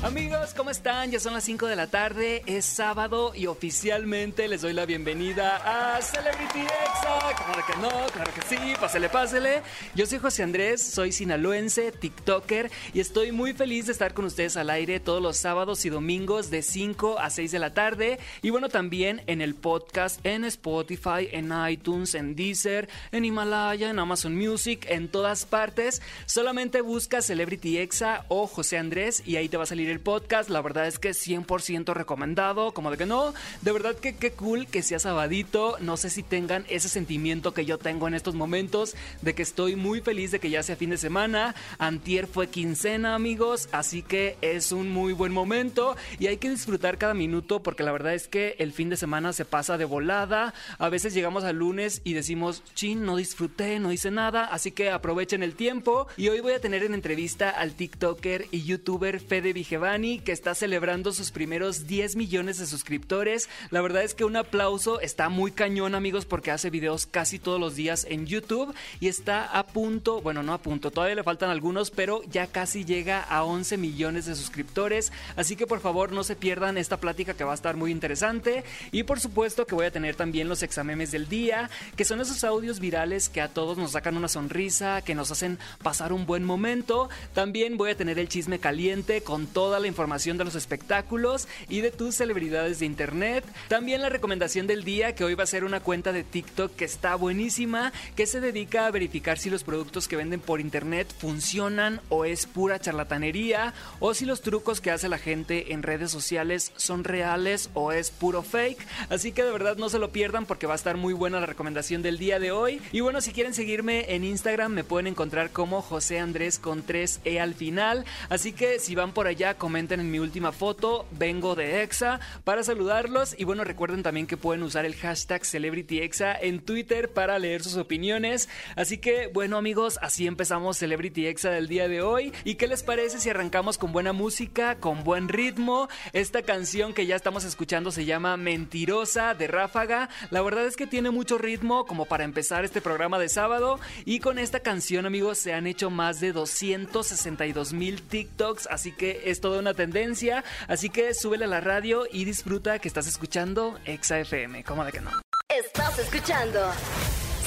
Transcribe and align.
Amigos, 0.00 0.54
¿cómo 0.56 0.70
están? 0.70 1.10
Ya 1.10 1.18
son 1.18 1.34
las 1.34 1.42
5 1.42 1.66
de 1.66 1.74
la 1.74 1.88
tarde, 1.88 2.44
es 2.46 2.64
sábado 2.64 3.32
y 3.34 3.48
oficialmente 3.48 4.46
les 4.46 4.62
doy 4.62 4.72
la 4.72 4.86
bienvenida 4.86 5.56
a 5.96 6.00
Celebrity 6.00 6.60
Exa. 6.60 7.18
Claro 7.34 7.62
que 7.66 7.76
no, 7.80 8.06
claro 8.12 8.32
que 8.32 8.42
sí, 8.42 8.56
pásele, 8.80 9.08
pásele. 9.08 9.62
Yo 9.96 10.06
soy 10.06 10.20
José 10.20 10.44
Andrés, 10.44 10.82
soy 10.82 11.10
sinaloense, 11.10 11.90
TikToker 11.90 12.70
y 12.94 13.00
estoy 13.00 13.32
muy 13.32 13.54
feliz 13.54 13.86
de 13.86 13.92
estar 13.92 14.14
con 14.14 14.24
ustedes 14.24 14.56
al 14.56 14.70
aire 14.70 15.00
todos 15.00 15.20
los 15.20 15.36
sábados 15.36 15.84
y 15.84 15.88
domingos 15.88 16.48
de 16.48 16.62
5 16.62 17.18
a 17.18 17.28
6 17.28 17.50
de 17.50 17.58
la 17.58 17.74
tarde. 17.74 18.20
Y 18.40 18.50
bueno, 18.50 18.68
también 18.68 19.22
en 19.26 19.40
el 19.40 19.56
podcast, 19.56 20.24
en 20.24 20.44
Spotify, 20.44 21.28
en 21.32 21.52
iTunes, 21.68 22.14
en 22.14 22.36
Deezer, 22.36 22.88
en 23.10 23.24
Himalaya, 23.24 23.90
en 23.90 23.98
Amazon 23.98 24.36
Music, 24.36 24.86
en 24.88 25.08
todas 25.08 25.44
partes. 25.44 26.02
Solamente 26.26 26.82
busca 26.82 27.20
Celebrity 27.20 27.78
Exa 27.78 28.24
o 28.28 28.46
José 28.46 28.78
Andrés 28.78 29.24
y 29.26 29.34
ahí 29.34 29.48
te 29.48 29.56
va 29.56 29.64
a 29.64 29.66
salir 29.66 29.87
el 29.90 30.00
podcast. 30.00 30.50
La 30.50 30.62
verdad 30.62 30.86
es 30.86 30.98
que 30.98 31.10
100% 31.10 31.94
recomendado, 31.94 32.72
como 32.72 32.90
de 32.90 32.96
que 32.96 33.06
no. 33.06 33.34
De 33.62 33.72
verdad 33.72 33.94
que 33.94 34.16
qué 34.16 34.32
cool 34.32 34.66
que 34.66 34.82
sea 34.82 34.98
sabadito. 34.98 35.76
No 35.80 35.96
sé 35.96 36.10
si 36.10 36.22
tengan 36.22 36.64
ese 36.68 36.88
sentimiento 36.88 37.54
que 37.54 37.64
yo 37.64 37.78
tengo 37.78 38.08
en 38.08 38.14
estos 38.14 38.34
momentos 38.34 38.94
de 39.22 39.34
que 39.34 39.42
estoy 39.42 39.76
muy 39.76 40.00
feliz 40.00 40.30
de 40.30 40.40
que 40.40 40.50
ya 40.50 40.62
sea 40.62 40.76
fin 40.76 40.90
de 40.90 40.98
semana. 40.98 41.54
Antier 41.78 42.26
fue 42.26 42.48
quincena, 42.48 43.14
amigos, 43.14 43.68
así 43.72 44.02
que 44.02 44.36
es 44.40 44.72
un 44.72 44.90
muy 44.90 45.12
buen 45.12 45.32
momento 45.32 45.96
y 46.18 46.26
hay 46.26 46.36
que 46.36 46.50
disfrutar 46.50 46.98
cada 46.98 47.14
minuto 47.14 47.62
porque 47.62 47.82
la 47.82 47.92
verdad 47.92 48.14
es 48.14 48.28
que 48.28 48.56
el 48.58 48.72
fin 48.72 48.90
de 48.90 48.96
semana 48.96 49.32
se 49.32 49.44
pasa 49.44 49.78
de 49.78 49.84
volada. 49.84 50.54
A 50.78 50.88
veces 50.88 51.14
llegamos 51.14 51.44
al 51.44 51.56
lunes 51.56 52.00
y 52.04 52.14
decimos, 52.14 52.62
chin, 52.74 53.04
no 53.04 53.16
disfruté, 53.16 53.78
no 53.78 53.92
hice 53.92 54.10
nada, 54.10 54.44
así 54.44 54.72
que 54.72 54.90
aprovechen 54.90 55.42
el 55.42 55.54
tiempo. 55.54 56.08
Y 56.16 56.28
hoy 56.28 56.40
voy 56.40 56.52
a 56.52 56.60
tener 56.60 56.82
en 56.82 56.94
entrevista 56.94 57.50
al 57.50 57.74
TikToker 57.74 58.46
y 58.50 58.62
YouTuber 58.64 59.20
Fede 59.20 59.52
Vigevani 59.78 60.18
que 60.18 60.32
está 60.32 60.54
celebrando 60.56 61.12
sus 61.12 61.30
primeros 61.30 61.86
10 61.86 62.16
millones 62.16 62.58
de 62.58 62.66
suscriptores. 62.66 63.48
La 63.70 63.80
verdad 63.80 64.02
es 64.02 64.14
que 64.14 64.24
un 64.24 64.36
aplauso 64.36 65.00
está 65.00 65.28
muy 65.28 65.52
cañón, 65.52 65.94
amigos, 65.94 66.24
porque 66.24 66.50
hace 66.50 66.68
videos 66.68 67.06
casi 67.06 67.38
todos 67.38 67.60
los 67.60 67.76
días 67.76 68.04
en 68.10 68.26
YouTube 68.26 68.74
y 68.98 69.06
está 69.06 69.44
a 69.44 69.64
punto, 69.64 70.20
bueno, 70.20 70.42
no 70.42 70.52
a 70.52 70.58
punto, 70.58 70.90
todavía 70.90 71.14
le 71.14 71.22
faltan 71.22 71.50
algunos, 71.50 71.92
pero 71.92 72.22
ya 72.24 72.48
casi 72.48 72.84
llega 72.84 73.22
a 73.22 73.44
11 73.44 73.76
millones 73.76 74.26
de 74.26 74.34
suscriptores. 74.34 75.12
Así 75.36 75.54
que 75.54 75.66
por 75.66 75.80
favor 75.80 76.10
no 76.10 76.24
se 76.24 76.34
pierdan 76.34 76.76
esta 76.76 76.96
plática 76.96 77.34
que 77.34 77.44
va 77.44 77.52
a 77.52 77.54
estar 77.54 77.76
muy 77.76 77.92
interesante. 77.92 78.64
Y 78.90 79.04
por 79.04 79.20
supuesto 79.20 79.64
que 79.66 79.76
voy 79.76 79.86
a 79.86 79.92
tener 79.92 80.16
también 80.16 80.48
los 80.48 80.64
examemes 80.64 81.12
del 81.12 81.28
día, 81.28 81.70
que 81.96 82.04
son 82.04 82.20
esos 82.20 82.42
audios 82.42 82.80
virales 82.80 83.28
que 83.28 83.40
a 83.40 83.48
todos 83.48 83.78
nos 83.78 83.92
sacan 83.92 84.16
una 84.16 84.28
sonrisa, 84.28 85.02
que 85.02 85.14
nos 85.14 85.30
hacen 85.30 85.58
pasar 85.82 86.12
un 86.12 86.26
buen 86.26 86.42
momento. 86.42 87.08
También 87.32 87.76
voy 87.76 87.90
a 87.90 87.96
tener 87.96 88.18
el 88.18 88.28
chisme 88.28 88.58
caliente 88.58 89.22
con 89.22 89.46
todo 89.46 89.67
toda 89.68 89.80
la 89.80 89.86
información 89.86 90.38
de 90.38 90.46
los 90.46 90.54
espectáculos 90.54 91.46
y 91.68 91.82
de 91.82 91.90
tus 91.90 92.14
celebridades 92.14 92.78
de 92.78 92.86
internet. 92.86 93.44
También 93.68 94.00
la 94.00 94.08
recomendación 94.08 94.66
del 94.66 94.82
día, 94.82 95.14
que 95.14 95.24
hoy 95.24 95.34
va 95.34 95.44
a 95.44 95.46
ser 95.46 95.62
una 95.62 95.80
cuenta 95.80 96.10
de 96.10 96.24
TikTok 96.24 96.74
que 96.74 96.86
está 96.86 97.16
buenísima, 97.16 97.92
que 98.16 98.24
se 98.24 98.40
dedica 98.40 98.86
a 98.86 98.90
verificar 98.90 99.36
si 99.36 99.50
los 99.50 99.64
productos 99.64 100.08
que 100.08 100.16
venden 100.16 100.40
por 100.40 100.62
internet 100.62 101.06
funcionan 101.18 102.00
o 102.08 102.24
es 102.24 102.46
pura 102.46 102.80
charlatanería, 102.80 103.74
o 104.00 104.14
si 104.14 104.24
los 104.24 104.40
trucos 104.40 104.80
que 104.80 104.90
hace 104.90 105.10
la 105.10 105.18
gente 105.18 105.74
en 105.74 105.82
redes 105.82 106.10
sociales 106.10 106.72
son 106.76 107.04
reales 107.04 107.68
o 107.74 107.92
es 107.92 108.10
puro 108.10 108.42
fake. 108.42 108.86
Así 109.10 109.32
que 109.32 109.44
de 109.44 109.52
verdad 109.52 109.76
no 109.76 109.90
se 109.90 109.98
lo 109.98 110.12
pierdan 110.12 110.46
porque 110.46 110.66
va 110.66 110.72
a 110.72 110.76
estar 110.76 110.96
muy 110.96 111.12
buena 111.12 111.40
la 111.40 111.46
recomendación 111.46 112.00
del 112.00 112.16
día 112.16 112.38
de 112.38 112.52
hoy. 112.52 112.80
Y 112.90 113.00
bueno, 113.00 113.20
si 113.20 113.32
quieren 113.32 113.52
seguirme 113.52 114.14
en 114.14 114.24
Instagram 114.24 114.72
me 114.72 114.84
pueden 114.84 115.08
encontrar 115.08 115.50
como 115.50 115.82
José 115.82 116.20
Andrés 116.20 116.58
con 116.58 116.86
3E 116.86 117.38
al 117.38 117.52
final. 117.52 118.06
Así 118.30 118.54
que 118.54 118.78
si 118.78 118.94
van 118.94 119.12
por 119.12 119.26
allá 119.26 119.57
comenten 119.58 120.00
en 120.00 120.10
mi 120.10 120.18
última 120.18 120.52
foto, 120.52 121.06
vengo 121.10 121.54
de 121.54 121.82
EXA, 121.82 122.20
para 122.44 122.62
saludarlos. 122.62 123.34
Y 123.38 123.44
bueno, 123.44 123.64
recuerden 123.64 124.02
también 124.02 124.26
que 124.26 124.36
pueden 124.36 124.62
usar 124.62 124.84
el 124.84 124.94
hashtag 124.94 125.44
CelebrityExa 125.44 126.34
en 126.34 126.60
Twitter 126.60 127.12
para 127.12 127.38
leer 127.38 127.62
sus 127.62 127.76
opiniones. 127.76 128.48
Así 128.76 128.98
que, 128.98 129.26
bueno 129.26 129.56
amigos, 129.56 129.98
así 130.02 130.26
empezamos 130.26 130.78
Celebrity 130.78 131.26
Exa 131.26 131.50
del 131.50 131.68
día 131.68 131.88
de 131.88 132.02
hoy. 132.02 132.32
¿Y 132.44 132.54
qué 132.54 132.66
les 132.66 132.82
parece 132.82 133.18
si 133.20 133.30
arrancamos 133.30 133.78
con 133.78 133.92
buena 133.92 134.12
música, 134.12 134.76
con 134.76 135.04
buen 135.04 135.28
ritmo? 135.28 135.88
Esta 136.12 136.42
canción 136.42 136.94
que 136.94 137.06
ya 137.06 137.16
estamos 137.16 137.44
escuchando 137.44 137.90
se 137.90 138.04
llama 138.04 138.36
Mentirosa 138.36 139.34
de 139.34 139.46
Ráfaga. 139.46 140.08
La 140.30 140.42
verdad 140.42 140.66
es 140.66 140.76
que 140.76 140.86
tiene 140.86 141.10
mucho 141.10 141.38
ritmo 141.38 141.84
como 141.86 142.04
para 142.04 142.24
empezar 142.24 142.64
este 142.64 142.80
programa 142.80 143.18
de 143.18 143.28
sábado. 143.28 143.80
Y 144.04 144.20
con 144.20 144.38
esta 144.38 144.60
canción, 144.60 145.06
amigos, 145.06 145.38
se 145.38 145.54
han 145.54 145.66
hecho 145.66 145.90
más 145.90 146.20
de 146.20 146.32
262 146.32 147.72
mil 147.72 148.02
TikToks. 148.02 148.68
Así 148.68 148.92
que 148.92 149.22
esto 149.26 149.47
toda 149.48 149.60
una 149.60 149.72
tendencia, 149.72 150.44
así 150.66 150.90
que 150.90 151.14
súbele 151.14 151.46
a 151.46 151.48
la 151.48 151.62
radio 151.62 152.04
y 152.12 152.26
disfruta 152.26 152.78
que 152.80 152.86
estás 152.86 153.06
escuchando 153.06 153.78
Exa 153.86 154.18
FM, 154.20 154.62
¿cómo 154.62 154.84
de 154.84 154.92
que 154.92 155.00
no? 155.00 155.10
Estás 155.48 155.98
escuchando 155.98 156.70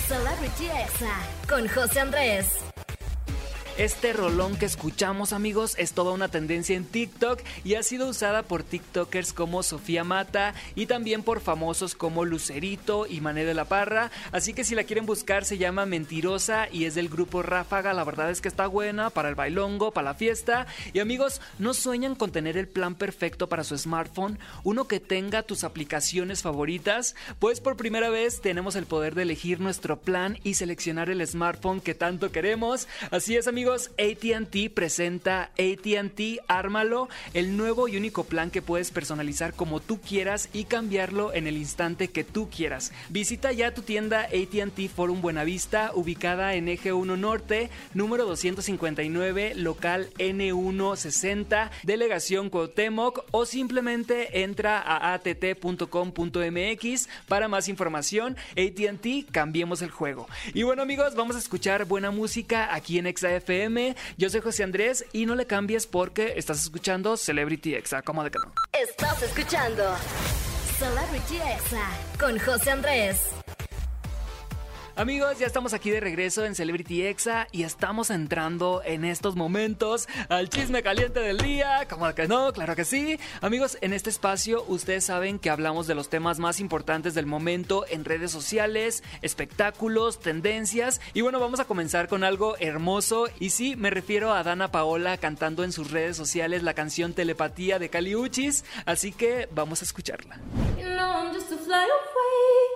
Celebrity 0.08 0.66
Exa 0.66 1.16
con 1.48 1.68
José 1.68 2.00
Andrés. 2.00 2.71
Este 3.78 4.12
rolón 4.12 4.58
que 4.58 4.66
escuchamos 4.66 5.32
amigos 5.32 5.76
es 5.78 5.94
toda 5.94 6.12
una 6.12 6.28
tendencia 6.28 6.76
en 6.76 6.84
TikTok 6.84 7.40
y 7.64 7.76
ha 7.76 7.84
sido 7.84 8.10
usada 8.10 8.44
por 8.44 8.64
TikTokers 8.64 9.32
como 9.32 9.64
Sofía 9.64 10.04
Mata 10.04 10.54
y 10.76 10.88
también 10.88 11.24
por 11.24 11.40
famosos 11.40 11.96
como 11.96 12.26
Lucerito 12.26 13.08
y 13.08 13.22
Mané 13.22 13.46
de 13.46 13.54
la 13.54 13.66
Parra. 13.66 14.12
Así 14.34 14.54
que 14.54 14.66
si 14.66 14.76
la 14.76 14.84
quieren 14.84 15.06
buscar 15.06 15.46
se 15.46 15.58
llama 15.58 15.86
Mentirosa 15.86 16.68
y 16.70 16.84
es 16.84 16.96
del 16.96 17.08
grupo 17.08 17.44
Ráfaga. 17.44 17.94
La 17.94 18.04
verdad 18.04 18.30
es 18.30 18.42
que 18.42 18.50
está 18.50 18.68
buena 18.68 19.10
para 19.10 19.30
el 19.30 19.36
bailongo, 19.36 19.92
para 19.92 20.12
la 20.12 20.16
fiesta. 20.16 20.68
Y 20.92 21.00
amigos, 21.00 21.42
¿no 21.58 21.74
sueñan 21.74 22.16
con 22.16 22.32
tener 22.32 22.58
el 22.58 22.68
plan 22.68 22.96
perfecto 22.96 23.48
para 23.48 23.64
su 23.64 23.78
smartphone? 23.78 24.38
Uno 24.64 24.88
que 24.88 25.00
tenga 25.00 25.44
tus 25.44 25.64
aplicaciones 25.64 26.42
favoritas. 26.42 27.16
Pues 27.40 27.62
por 27.62 27.78
primera 27.78 28.10
vez 28.10 28.42
tenemos 28.42 28.76
el 28.76 28.86
poder 28.86 29.16
de 29.16 29.24
elegir 29.24 29.62
nuestro 29.62 29.98
plan 29.98 30.38
y 30.44 30.56
seleccionar 30.56 31.10
el 31.10 31.26
smartphone 31.26 31.80
que 31.80 31.96
tanto 31.96 32.34
queremos. 32.34 32.90
Así 33.12 33.38
es 33.38 33.48
amigos 33.48 33.61
amigos, 33.62 33.92
ATT 34.00 34.74
presenta 34.74 35.52
ATT 35.60 36.42
Ármalo, 36.48 37.10
el 37.36 37.58
nuevo 37.58 37.88
y 37.88 37.96
único 37.96 38.24
plan 38.24 38.50
que 38.50 38.64
puedes 38.64 38.90
personalizar 38.90 39.54
como 39.54 39.80
tú 39.80 40.02
quieras 40.02 40.50
y 40.52 40.64
cambiarlo 40.64 41.32
en 41.32 41.46
el 41.46 41.58
instante 41.58 42.08
que 42.08 42.24
tú 42.24 42.50
quieras. 42.50 42.92
Visita 43.10 43.52
ya 43.52 43.72
tu 43.72 43.84
tienda 43.84 44.22
ATT 44.22 44.90
Forum 44.90 45.22
Buenavista, 45.22 45.92
ubicada 45.94 46.56
en 46.56 46.70
Eje 46.70 46.92
1 46.92 47.18
Norte, 47.18 47.70
número 47.94 48.26
259, 48.26 49.54
local 49.54 50.10
N160, 50.18 51.70
delegación 51.84 52.50
Cuauhtémoc, 52.50 53.26
o 53.30 53.46
simplemente 53.46 54.42
entra 54.42 54.80
a 54.80 55.14
att.com.mx 55.14 57.10
para 57.28 57.48
más 57.48 57.68
información. 57.68 58.38
ATT, 58.54 59.30
cambiemos 59.32 59.84
el 59.84 59.92
juego. 59.92 60.28
Y 60.56 60.64
bueno 60.64 60.82
amigos, 60.82 61.14
vamos 61.14 61.36
a 61.36 61.40
escuchar 61.40 61.86
buena 61.86 62.10
música 62.10 62.74
aquí 62.74 62.98
en 62.98 63.06
XAF 63.16 63.51
yo 64.18 64.30
soy 64.30 64.42
José 64.42 64.64
Andrés 64.64 65.06
y 65.12 65.26
no 65.26 65.36
le 65.36 65.46
cambies 65.46 65.86
porque 65.88 66.34
estás 66.38 66.62
escuchando 66.62 67.18
Celebrity 67.18 67.76
Exa. 67.76 68.02
¿Cómo 68.02 68.24
de 68.24 68.32
que 68.32 68.40
no? 68.40 68.54
Estás 68.72 69.22
escuchando 69.24 69.84
Celebrity 70.80 71.38
Exa 71.38 71.90
con 72.18 72.40
José 72.40 72.72
Andrés. 72.72 73.41
Amigos, 74.98 75.40
ya 75.40 75.48
estamos 75.48 75.74
aquí 75.74 75.90
de 75.90 76.02
regreso 76.02 76.44
en 76.44 76.54
Celebrity 76.54 77.06
Exa 77.06 77.48
y 77.54 77.64
estamos 77.64 78.10
entrando 78.10 78.82
en 78.84 79.06
estos 79.06 79.38
momentos 79.38 80.10
al 80.28 80.50
chisme 80.50 80.84
caliente 80.84 81.22
del 81.22 81.38
día. 81.38 81.88
¿Cómo 81.90 82.14
que 82.14 82.28
no? 82.28 82.52
Claro 82.52 82.76
que 82.76 82.84
sí. 82.84 83.18
Amigos, 83.40 83.78
en 83.80 83.94
este 83.94 84.10
espacio 84.10 84.66
ustedes 84.68 85.06
saben 85.06 85.40
que 85.40 85.50
hablamos 85.50 85.88
de 85.88 85.96
los 85.96 86.10
temas 86.10 86.40
más 86.40 86.60
importantes 86.60 87.14
del 87.14 87.26
momento 87.26 87.86
en 87.90 88.04
redes 88.04 88.32
sociales, 88.32 89.02
espectáculos, 89.22 90.20
tendencias. 90.20 91.00
Y 91.14 91.22
bueno, 91.22 91.40
vamos 91.40 91.62
a 91.62 91.66
comenzar 91.66 92.10
con 92.10 92.26
algo 92.26 92.58
hermoso. 92.60 93.28
Y 93.40 93.52
sí, 93.52 93.78
me 93.78 93.92
refiero 93.92 94.34
a 94.34 94.44
Dana 94.44 94.72
Paola 94.72 95.18
cantando 95.18 95.64
en 95.64 95.72
sus 95.72 95.92
redes 95.92 96.18
sociales 96.18 96.64
la 96.64 96.74
canción 96.74 97.14
Telepatía 97.14 97.80
de 97.80 97.90
Caliuchis. 97.90 98.66
Así 98.86 99.14
que 99.14 99.48
vamos 99.54 99.82
a 99.82 99.86
escucharla. 99.86 100.38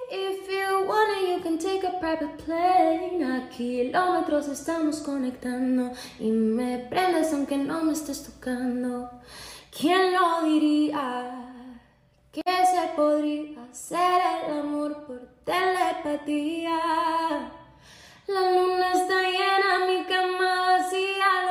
If 0.10 0.48
you 0.48 0.86
wanna, 0.88 1.28
you 1.32 1.40
can 1.42 1.58
take 1.58 1.84
a 1.84 2.00
private 2.00 2.38
plane. 2.46 3.24
A 3.24 3.50
kilómetros 3.50 4.48
estamos 4.48 5.00
conectando 5.00 5.92
y 6.20 6.30
me 6.30 6.78
prendes 6.90 7.34
aunque 7.34 7.58
no 7.58 7.84
me 7.84 7.94
estés 7.94 8.24
tocando. 8.24 9.10
¿Quién 9.76 10.14
lo 10.14 10.44
diría? 10.44 11.32
Que 12.32 12.44
se 12.44 12.94
podría 12.96 13.64
hacer 13.64 14.22
el 14.48 14.60
amor 14.60 15.06
por 15.06 15.22
telepatía. 15.44 16.80
La 18.28 18.52
luna 18.52 18.94
está 18.94 19.22
llena, 19.24 19.86
mi 19.88 20.04
cama 20.06 20.78
vacía, 20.78 21.45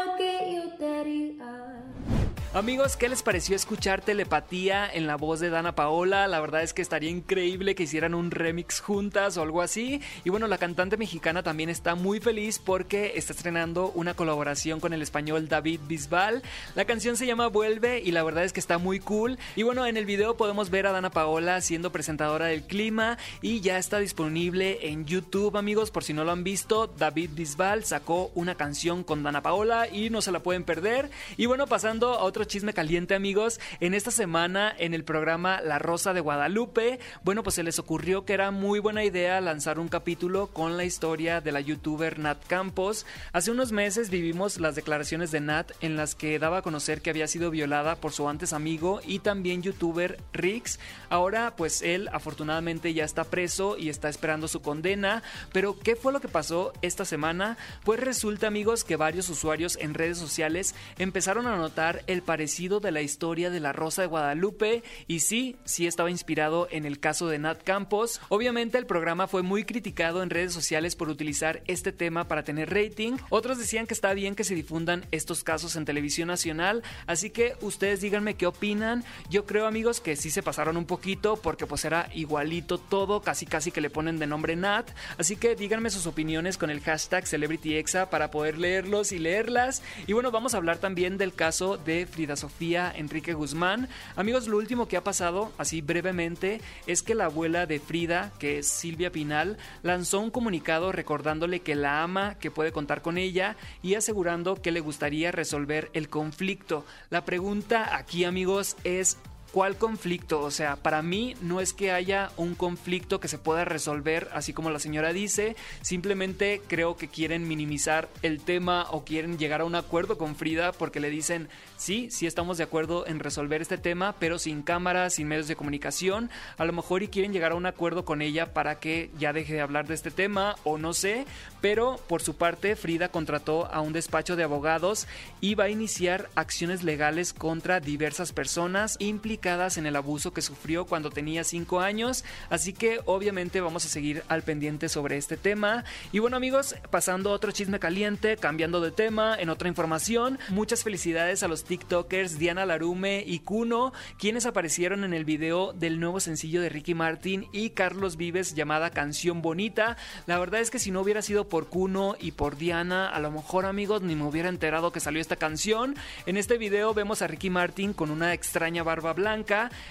Amigos, 2.55 2.97
¿qué 2.97 3.09
les 3.09 3.25
pareció 3.25 3.57
escuchar 3.57 4.01
telepatía 4.01 4.89
en 4.89 5.09
la 5.09 5.17
voz 5.17 5.41
de 5.41 5.51
Dana 5.51 5.75
Paola? 5.75 6.29
La 6.29 6.39
verdad 6.39 6.63
es 6.63 6.73
que 6.73 6.83
estaría 6.83 7.11
increíble 7.11 7.75
que 7.75 7.83
hicieran 7.83 8.15
un 8.15 8.31
remix 8.31 8.81
juntas 8.81 9.37
o 9.37 9.43
algo 9.43 9.61
así. 9.61 10.01
Y 10.23 10.31
bueno, 10.31 10.47
la 10.47 10.57
cantante 10.57 10.97
mexicana 10.97 11.43
también 11.43 11.69
está 11.69 11.97
muy 11.97 12.21
feliz 12.21 12.61
porque 12.65 13.15
está 13.17 13.33
estrenando 13.33 13.91
una 13.97 14.15
colaboración 14.15 14.79
con 14.79 14.93
el 14.93 15.03
español 15.03 15.49
David 15.49 15.81
Bisbal. 15.89 16.45
La 16.77 16.85
canción 16.85 17.17
se 17.17 17.27
llama 17.27 17.49
Vuelve 17.49 18.01
y 18.01 18.13
la 18.13 18.23
verdad 18.23 18.45
es 18.45 18.53
que 18.53 18.61
está 18.61 18.79
muy 18.79 19.01
cool. 19.01 19.37
Y 19.57 19.65
bueno, 19.65 19.85
en 19.85 19.97
el 19.97 20.07
video 20.07 20.37
podemos 20.37 20.71
ver 20.71 20.87
a 20.87 20.93
Dana 20.93 21.11
Paola 21.11 21.61
siendo 21.61 21.91
presentadora 21.91 22.47
del 22.47 22.63
clima 22.63 23.19
y 23.43 23.63
ya 23.63 23.79
está 23.79 23.99
disponible 23.99 24.79
en 24.93 25.07
YouTube, 25.07 25.57
amigos, 25.57 25.91
por 25.91 26.05
si 26.05 26.13
no 26.13 26.23
lo 26.23 26.31
han 26.31 26.45
visto. 26.45 26.87
David 26.87 27.31
Bisbal 27.35 27.83
sacó 27.83 28.31
una 28.37 28.55
canción 28.55 29.03
con 29.03 29.25
Dana 29.25 29.43
Paola 29.43 29.89
y 29.89 30.09
no 30.09 30.23
se 30.23 30.31
la 30.31 30.39
pueden 30.39 30.63
perder. 30.63 31.11
Y 31.37 31.47
bueno, 31.47 31.67
pasando 31.67 32.15
a 32.15 32.23
otro 32.23 32.44
chisme 32.47 32.73
caliente, 32.73 33.15
amigos. 33.15 33.61
En 33.81 33.95
esta 33.95 34.11
semana, 34.11 34.75
en 34.79 34.95
el 34.95 35.05
programa 35.05 35.61
La 35.61 35.79
Rosa 35.79 36.13
de 36.13 36.21
Guadalupe, 36.21 37.01
bueno, 37.23 37.43
pues 37.43 37.57
se 37.57 37.63
les 37.63 37.79
ocurrió 37.79 38.25
que 38.25 38.35
era 38.35 38.51
muy 38.51 38.79
buena 38.79 39.05
idea 39.05 39.41
lanzar 39.41 39.79
un 39.79 39.89
capítulo 39.89 40.49
con 40.49 40.77
la 40.77 40.85
historia 40.85 41.41
de 41.41 41.53
la 41.53 41.61
youtuber 41.61 42.19
Nat 42.19 42.45
Campos. 42.47 43.07
Hace 43.33 43.51
unos 43.51 43.73
meses 43.73 44.11
vivimos 44.11 44.61
las 44.61 44.75
declaraciones 44.75 45.31
de 45.31 45.41
Nat 45.41 45.73
en 45.81 45.97
las 45.97 46.15
que 46.15 46.39
daba 46.39 46.59
a 46.59 46.63
conocer 46.63 47.03
que 47.03 47.11
había 47.11 47.27
sido 47.27 47.51
violada 47.51 47.97
por 47.97 48.13
su 48.13 48.29
antes 48.29 48.53
amigo 48.53 49.01
y 49.07 49.21
también 49.21 49.63
youtuber 49.63 50.19
Rix. 50.33 50.79
Ahora, 51.11 51.55
pues 51.57 51.83
él 51.83 52.09
afortunadamente 52.13 52.95
ya 52.95 53.05
está 53.05 53.25
preso 53.25 53.77
y 53.79 53.89
está 53.89 54.09
esperando 54.09 54.49
su 54.49 54.61
condena. 54.61 55.23
Pero, 55.53 55.79
¿qué 55.79 55.97
fue 55.97 56.13
lo 56.13 56.21
que 56.21 56.29
pasó 56.29 56.73
esta 56.83 57.05
semana? 57.05 57.57
Pues 57.85 58.01
resulta, 58.01 58.47
amigos, 58.47 58.85
que 58.85 58.97
varios 58.97 59.29
usuarios 59.29 59.77
en 59.81 59.95
redes 59.95 60.19
sociales 60.19 60.75
empezaron 60.99 61.47
a 61.47 61.57
notar 61.57 62.03
el 62.07 62.23
parecido 62.35 62.81
de 62.81 62.91
la 62.91 63.01
historia 63.01 63.49
de 63.49 63.61
la 63.61 63.73
Rosa 63.73 64.03
de 64.03 64.09
Guadalupe 64.09 64.83
y 65.07 65.21
sí, 65.21 65.55
sí 65.65 65.87
estaba 65.87 66.11
inspirado 66.11 66.67
en 66.73 66.85
el 66.85 66.99
caso 66.99 67.29
de 67.29 67.39
Nat 67.39 67.63
Campos. 67.63 68.21
Obviamente 68.29 68.77
el 68.77 68.87
programa 68.87 69.29
fue 69.29 69.45
muy 69.45 69.63
criticado 69.63 70.21
en 70.21 70.31
redes 70.31 70.53
sociales 70.53 70.97
por 70.97 71.09
utilizar 71.11 71.63
este 71.69 71.93
tema 71.93 72.27
para 72.27 72.43
tener 72.43 72.75
rating. 72.75 73.19
Otros 73.31 73.57
decían 73.57 73.87
que 73.87 73.95
está 73.95 74.13
bien 74.15 74.35
que 74.35 74.43
se 74.43 74.57
difundan 74.57 75.07
estos 75.13 75.45
casos 75.45 75.77
en 75.77 75.85
televisión 75.85 76.27
nacional, 76.27 76.83
así 77.07 77.31
que 77.31 77.55
ustedes 77.61 78.01
díganme 78.01 78.35
qué 78.35 78.49
opinan. 78.49 79.05
Yo 79.31 79.47
creo 79.47 79.69
amigos 79.69 80.01
que 80.01 80.17
sí 80.17 80.29
se 80.33 80.43
pasaron 80.43 80.77
un 80.77 80.87
poquito 80.87 81.37
porque 81.37 81.67
pues 81.67 81.85
era 81.85 82.09
igualito 82.15 82.79
todo, 82.79 83.23
casi 83.23 83.47
casi 83.47 83.71
que 83.71 83.81
le 83.81 83.91
ponen 83.91 84.19
de 84.19 84.27
nombre 84.27 84.57
Nat, 84.57 84.91
así 85.19 85.37
que 85.37 85.55
díganme 85.55 85.89
sus 85.89 86.09
opiniones 86.09 86.59
con 86.59 86.71
el 86.71 86.81
hashtag 86.81 87.29
CelebrityExa 87.29 88.11
para 88.11 88.33
poder 88.33 88.59
leerlos 88.59 89.13
y 89.13 89.21
leerlas. 89.21 89.85
Y 90.09 90.15
bueno, 90.15 90.33
vamos 90.33 90.55
a 90.55 90.57
hablar 90.57 90.79
también 90.79 91.17
del 91.17 91.33
caso 91.33 91.77
de 91.77 92.07
Frida 92.07 92.24
Sofía 92.37 92.93
Enrique 92.97 93.35
Guzmán. 93.35 93.89
Amigos, 94.17 94.49
lo 94.49 94.57
último 94.57 94.89
que 94.89 94.97
ha 94.97 95.05
pasado, 95.05 95.53
así 95.59 95.81
brevemente, 95.81 96.61
es 96.87 97.03
que 97.03 97.15
la 97.15 97.27
abuela 97.27 97.67
de 97.67 97.79
Frida, 97.79 98.33
que 98.39 98.59
es 98.59 98.67
Silvia 98.67 99.13
Pinal, 99.13 99.57
lanzó 99.83 100.21
un 100.21 100.31
comunicado 100.31 100.91
recordándole 100.93 101.61
que 101.61 101.75
la 101.75 102.03
ama, 102.03 102.37
que 102.39 102.51
puede 102.51 102.73
contar 102.73 103.03
con 103.03 103.19
ella 103.19 103.57
y 103.83 103.95
asegurando 103.95 104.61
que 104.61 104.73
le 104.73 104.81
gustaría 104.81 105.31
resolver 105.31 105.91
el 105.93 106.09
conflicto. 106.09 106.85
La 107.11 107.25
pregunta 107.25 107.97
aquí, 107.97 108.25
amigos, 108.25 108.77
es 108.85 109.19
¿Cuál 109.55 109.77
conflicto? 109.77 110.41
O 110.41 110.51
sea, 110.51 110.75
para 110.75 111.01
mí 111.01 111.37
no 111.41 111.61
es 111.61 111.73
que 111.73 111.93
haya 111.93 112.33
un 112.37 112.57
conflicto 112.57 113.21
que 113.21 113.29
se 113.29 113.39
pueda 113.39 113.65
resolver 113.65 114.29
así 114.33 114.53
como 114.53 114.69
la 114.69 114.81
señora 114.81 115.13
dice, 115.13 115.55
simplemente 115.81 116.61
creo 116.67 116.97
que 116.97 117.07
quieren 117.07 117.47
minimizar 117.47 118.09
el 118.23 118.41
tema 118.41 118.89
o 118.91 119.05
quieren 119.05 119.39
llegar 119.39 119.61
a 119.61 119.65
un 119.65 119.77
acuerdo 119.77 120.19
con 120.19 120.35
Frida 120.35 120.73
porque 120.73 120.99
le 120.99 121.09
dicen, 121.09 121.49
sí, 121.77 122.09
sí 122.11 122.27
estamos 122.27 122.59
de 122.59 122.65
acuerdo 122.65 123.07
en 123.07 123.21
resolver 123.21 123.63
este 123.63 123.79
tema, 123.79 124.17
pero 124.19 124.41
sin 124.41 124.63
cámaras, 124.63 125.15
sin 125.15 125.29
medios 125.29 125.47
de 125.47 125.55
comunicación, 125.55 126.31
a 126.59 126.65
lo 126.65 126.73
mejor 126.73 127.05
y 127.05 127.09
quieren 127.09 127.33
llegar 127.33 127.53
a 127.53 127.55
un 127.55 127.67
acuerdo 127.67 128.05
con 128.05 128.23
ella 128.23 128.55
para 128.55 128.81
que 128.81 129.13
ya 129.21 129.33
deje 129.33 129.55
de 129.55 129.61
hablar 129.61 129.87
de 129.87 129.95
este 129.95 130.11
tema 130.11 130.57
o 130.65 130.79
no 130.79 130.93
sé, 130.95 131.27
pero 131.61 132.01
por 132.09 132.23
su 132.23 132.35
parte 132.35 132.75
Frida 132.75 133.09
contrató 133.09 133.67
a 133.67 133.83
un 133.83 133.93
despacho 133.93 134.35
de 134.35 134.43
abogados 134.43 135.07
y 135.41 135.55
va 135.55 135.65
a 135.65 135.71
iniciar 135.71 136.29
acciones 136.35 136.83
legales 136.83 137.33
contra 137.33 137.79
diversas 137.79 138.33
personas 138.33 138.97
implicadas 138.99 139.44
en 139.45 139.85
el 139.85 139.97
abuso 139.97 140.33
que 140.33 140.41
sufrió 140.41 140.87
cuando 140.87 141.11
tenía 141.11 141.45
5 141.45 141.81
años, 141.81 142.25
así 142.49 142.73
que 142.73 143.01
obviamente 143.05 143.61
vamos 143.61 143.85
a 143.85 143.89
seguir 143.89 144.23
al 144.29 144.43
pendiente 144.43 144.89
sobre 144.89 145.19
este 145.19 145.37
tema. 145.37 145.85
Y 146.13 146.19
bueno 146.19 146.39
amigos, 146.39 146.77
pasando 146.91 147.29
a 147.29 147.35
otro 147.35 147.53
chisme 147.53 147.79
caliente, 147.79 148.39
cambiando 148.39 148.81
de 148.81 148.91
tema, 148.91 149.37
en 149.39 149.51
otra 149.51 149.69
información, 149.69 150.39
muchas 150.49 150.83
felicidades 150.83 151.43
a 151.43 151.49
los 151.49 151.65
TikTokers 151.65 152.39
Diana 152.39 152.65
Larume 152.65 153.23
y 153.27 153.41
Kuno, 153.41 153.93
quienes 154.19 154.47
aparecieron 154.47 155.05
en 155.05 155.13
el 155.13 155.27
video 155.27 155.75
del 155.75 156.01
nuevo 156.01 156.21
sencillo 156.21 156.63
de 156.63 156.71
Ricky 156.71 156.95
Martin 156.95 157.47
y 157.53 157.71
Carlos 157.71 158.17
Vives 158.17 158.55
llamada 158.55 158.89
Canción 158.89 159.43
Bonita. 159.43 159.99
La 160.25 160.39
verdad 160.39 160.63
es 160.63 160.71
que 160.71 160.79
si 160.79 160.91
no 160.91 161.03
hubiera 161.03 161.21
sido 161.21 161.51
por 161.51 161.69
Kuno 161.69 162.17
y 162.19 162.33
por 162.33 162.57
Diana, 162.57 163.11
a 163.11 163.21
lo 163.21 163.31
mejor 163.31 163.67
amigos 163.67 164.01
ni 164.01 164.15
me 164.15 164.25
hubiera 164.25 164.49
enterado 164.49 164.91
que 164.91 165.01
salió 165.01 165.21
esta 165.21 165.37
canción. 165.37 165.97
En 166.25 166.39
este 166.39 166.57
video 166.57 166.95
vemos 166.95 167.21
a 167.21 167.27
Ricky 167.27 167.51
Martin 167.51 167.93
con 167.93 168.11
una 168.11 168.33
extraña 168.33 168.83
barba 168.83 169.13
blanca 169.13 169.24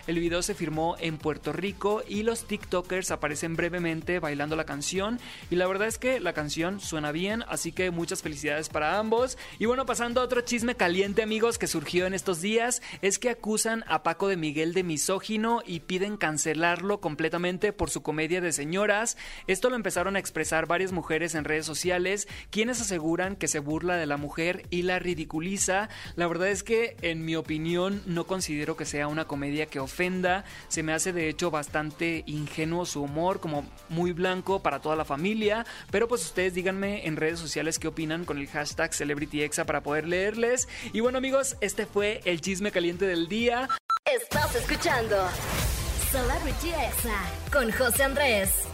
el 0.08 0.20
video 0.20 0.42
se 0.42 0.54
firmó 0.54 0.96
en 1.00 1.18
Puerto 1.18 1.54
Rico 1.54 2.04
y 2.08 2.24
los 2.24 2.46
TikTokers 2.46 3.12
aparecen 3.12 3.56
brevemente 3.56 4.20
bailando 4.20 4.56
la 4.56 4.66
canción. 4.66 5.20
Y 5.50 5.56
la 5.56 5.68
verdad 5.68 5.88
es 5.88 5.98
que 5.98 6.20
la 6.20 6.34
canción 6.34 6.80
suena 6.80 7.12
bien, 7.12 7.44
así 7.48 7.72
que 7.72 7.92
muchas 7.92 8.22
felicidades 8.22 8.70
para 8.70 9.00
ambos. 9.00 9.38
Y 9.60 9.66
bueno, 9.66 9.86
pasando 9.86 10.22
a 10.22 10.24
otro 10.24 10.42
chisme 10.42 10.76
caliente, 10.76 11.24
amigos, 11.24 11.58
que 11.58 11.68
surgió 11.68 12.06
en 12.06 12.14
estos 12.14 12.42
días, 12.42 12.82
es 13.02 13.20
que 13.20 13.30
acusan 13.30 13.84
a 13.88 14.04
Paco 14.04 14.28
de 14.28 14.38
Miguel 14.38 14.74
de 14.74 14.84
misógino 14.84 15.62
y 15.66 15.82
piden 15.82 16.18
cancelarlo 16.18 17.02
completamente 17.02 17.74
por 17.74 17.90
su 17.90 18.04
comedia 18.04 18.42
de 18.42 18.52
señoras. 18.52 19.18
Esto 19.48 19.70
lo 19.70 19.76
empezaron 19.76 20.16
a 20.16 20.20
expresar 20.20 20.68
varias 20.68 20.92
mujeres 20.92 21.36
en 21.36 21.44
redes 21.44 21.66
sociales, 21.66 22.28
quienes 22.52 22.82
aseguran 22.82 23.36
que 23.36 23.48
se 23.48 23.60
burla 23.60 23.98
de 23.98 24.06
la 24.06 24.18
mujer 24.18 24.68
y 24.70 24.84
la 24.84 25.00
ridiculiza. 25.00 25.90
La 26.16 26.28
verdad 26.28 26.50
es 26.50 26.64
que, 26.64 26.96
en 27.02 27.26
mi 27.26 27.36
opinión, 27.36 28.04
no 28.06 28.26
considero 28.26 28.78
que 28.78 28.86
sea 28.86 29.08
una 29.08 29.23
comedia 29.26 29.66
que 29.66 29.80
ofenda. 29.80 30.44
Se 30.68 30.84
me 30.84 30.94
hace 30.94 31.14
de 31.14 31.30
hecho 31.30 31.52
bastante 31.52 32.24
ingenuo 32.26 32.86
su 32.86 33.04
humor, 33.04 33.40
como 33.40 33.66
muy 33.90 34.12
blanco 34.12 34.62
para 34.62 34.80
toda 34.80 34.96
la 34.96 35.06
familia. 35.06 35.66
Pero 35.92 36.08
pues 36.08 36.24
ustedes 36.24 36.54
díganme 36.54 37.06
en 37.06 37.16
redes 37.16 37.40
sociales 37.40 37.80
qué 37.80 37.88
opinan 37.88 38.26
con 38.26 38.38
el 38.38 38.48
hashtag 38.48 38.94
CelebrityExa 38.94 39.66
para 39.66 39.82
poder 39.82 40.08
leerles. 40.08 40.68
Y 40.92 41.00
bueno 41.00 41.18
amigos, 41.18 41.58
este 41.62 41.86
fue 41.86 42.22
el 42.26 42.42
chisme 42.42 42.72
caliente 42.72 43.06
del 43.06 43.28
día. 43.28 43.68
Estás 44.06 44.56
escuchando 44.56 45.16
Celebrity 46.12 46.70
Exa 46.70 47.24
con 47.52 47.72
José 47.72 48.04
Andrés. 48.04 48.73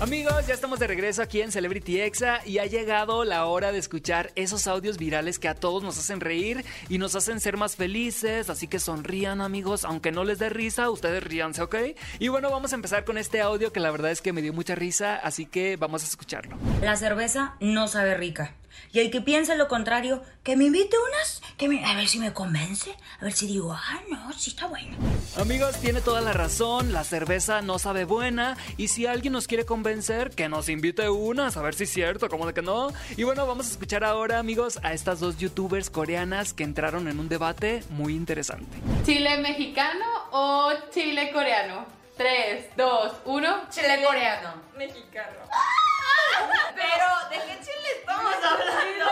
Amigos, 0.00 0.46
ya 0.46 0.54
estamos 0.54 0.78
de 0.78 0.86
regreso 0.86 1.22
aquí 1.22 1.40
en 1.40 1.50
Celebrity 1.50 2.00
Exa 2.00 2.40
y 2.46 2.58
ha 2.58 2.66
llegado 2.66 3.24
la 3.24 3.46
hora 3.46 3.72
de 3.72 3.78
escuchar 3.78 4.30
esos 4.36 4.68
audios 4.68 4.96
virales 4.96 5.40
que 5.40 5.48
a 5.48 5.56
todos 5.56 5.82
nos 5.82 5.98
hacen 5.98 6.20
reír 6.20 6.64
y 6.88 6.98
nos 6.98 7.16
hacen 7.16 7.40
ser 7.40 7.56
más 7.56 7.74
felices, 7.74 8.48
así 8.48 8.68
que 8.68 8.78
sonrían 8.78 9.40
amigos, 9.40 9.84
aunque 9.84 10.12
no 10.12 10.22
les 10.22 10.38
dé 10.38 10.50
risa, 10.50 10.88
ustedes 10.88 11.24
ríanse, 11.24 11.62
¿ok? 11.62 11.74
Y 12.20 12.28
bueno, 12.28 12.48
vamos 12.48 12.72
a 12.72 12.76
empezar 12.76 13.04
con 13.04 13.18
este 13.18 13.40
audio 13.40 13.72
que 13.72 13.80
la 13.80 13.90
verdad 13.90 14.12
es 14.12 14.22
que 14.22 14.32
me 14.32 14.40
dio 14.40 14.52
mucha 14.52 14.76
risa, 14.76 15.16
así 15.16 15.46
que 15.46 15.74
vamos 15.74 16.04
a 16.04 16.06
escucharlo. 16.06 16.56
La 16.80 16.94
cerveza 16.94 17.56
no 17.58 17.88
sabe 17.88 18.14
rica. 18.14 18.54
Y 18.92 19.00
el 19.00 19.10
que 19.10 19.20
piensa 19.20 19.54
lo 19.54 19.68
contrario, 19.68 20.22
que 20.42 20.56
me 20.56 20.64
invite 20.64 20.96
unas, 21.10 21.42
que 21.56 21.68
me, 21.68 21.84
a 21.84 21.94
ver 21.94 22.08
si 22.08 22.18
me 22.18 22.32
convence, 22.32 22.94
a 23.20 23.24
ver 23.24 23.32
si 23.32 23.46
digo, 23.46 23.72
ah, 23.72 24.00
no, 24.08 24.32
sí 24.32 24.50
está 24.50 24.66
bueno. 24.66 24.96
Amigos, 25.36 25.76
tiene 25.80 26.00
toda 26.00 26.20
la 26.20 26.32
razón, 26.32 26.92
la 26.92 27.04
cerveza 27.04 27.60
no 27.60 27.78
sabe 27.78 28.04
buena 28.04 28.56
y 28.76 28.88
si 28.88 29.06
alguien 29.06 29.32
nos 29.34 29.46
quiere 29.46 29.66
convencer, 29.66 30.30
que 30.30 30.48
nos 30.48 30.68
invite 30.68 31.08
unas, 31.10 31.56
a 31.56 31.62
ver 31.62 31.74
si 31.74 31.84
es 31.84 31.90
cierto, 31.90 32.28
como 32.28 32.46
de 32.46 32.54
que 32.54 32.62
no. 32.62 32.92
Y 33.16 33.24
bueno, 33.24 33.46
vamos 33.46 33.66
a 33.66 33.70
escuchar 33.70 34.04
ahora, 34.04 34.38
amigos, 34.38 34.78
a 34.82 34.92
estas 34.94 35.20
dos 35.20 35.38
youtubers 35.38 35.90
coreanas 35.90 36.54
que 36.54 36.64
entraron 36.64 37.08
en 37.08 37.20
un 37.20 37.28
debate 37.28 37.82
muy 37.90 38.14
interesante. 38.14 38.78
¿Chile 39.04 39.38
mexicano 39.38 40.04
o 40.32 40.72
chile 40.92 41.30
coreano? 41.32 41.97
3, 42.18 42.76
2, 42.76 43.12
1. 43.26 43.68
Chile 43.70 44.02
coreano. 44.04 44.54
Mexicano. 44.76 45.38
Pero, 46.74 47.06
¿de 47.30 47.36
qué 47.46 47.60
chile 47.60 47.88
estamos 48.00 48.34
hablando? 48.34 49.06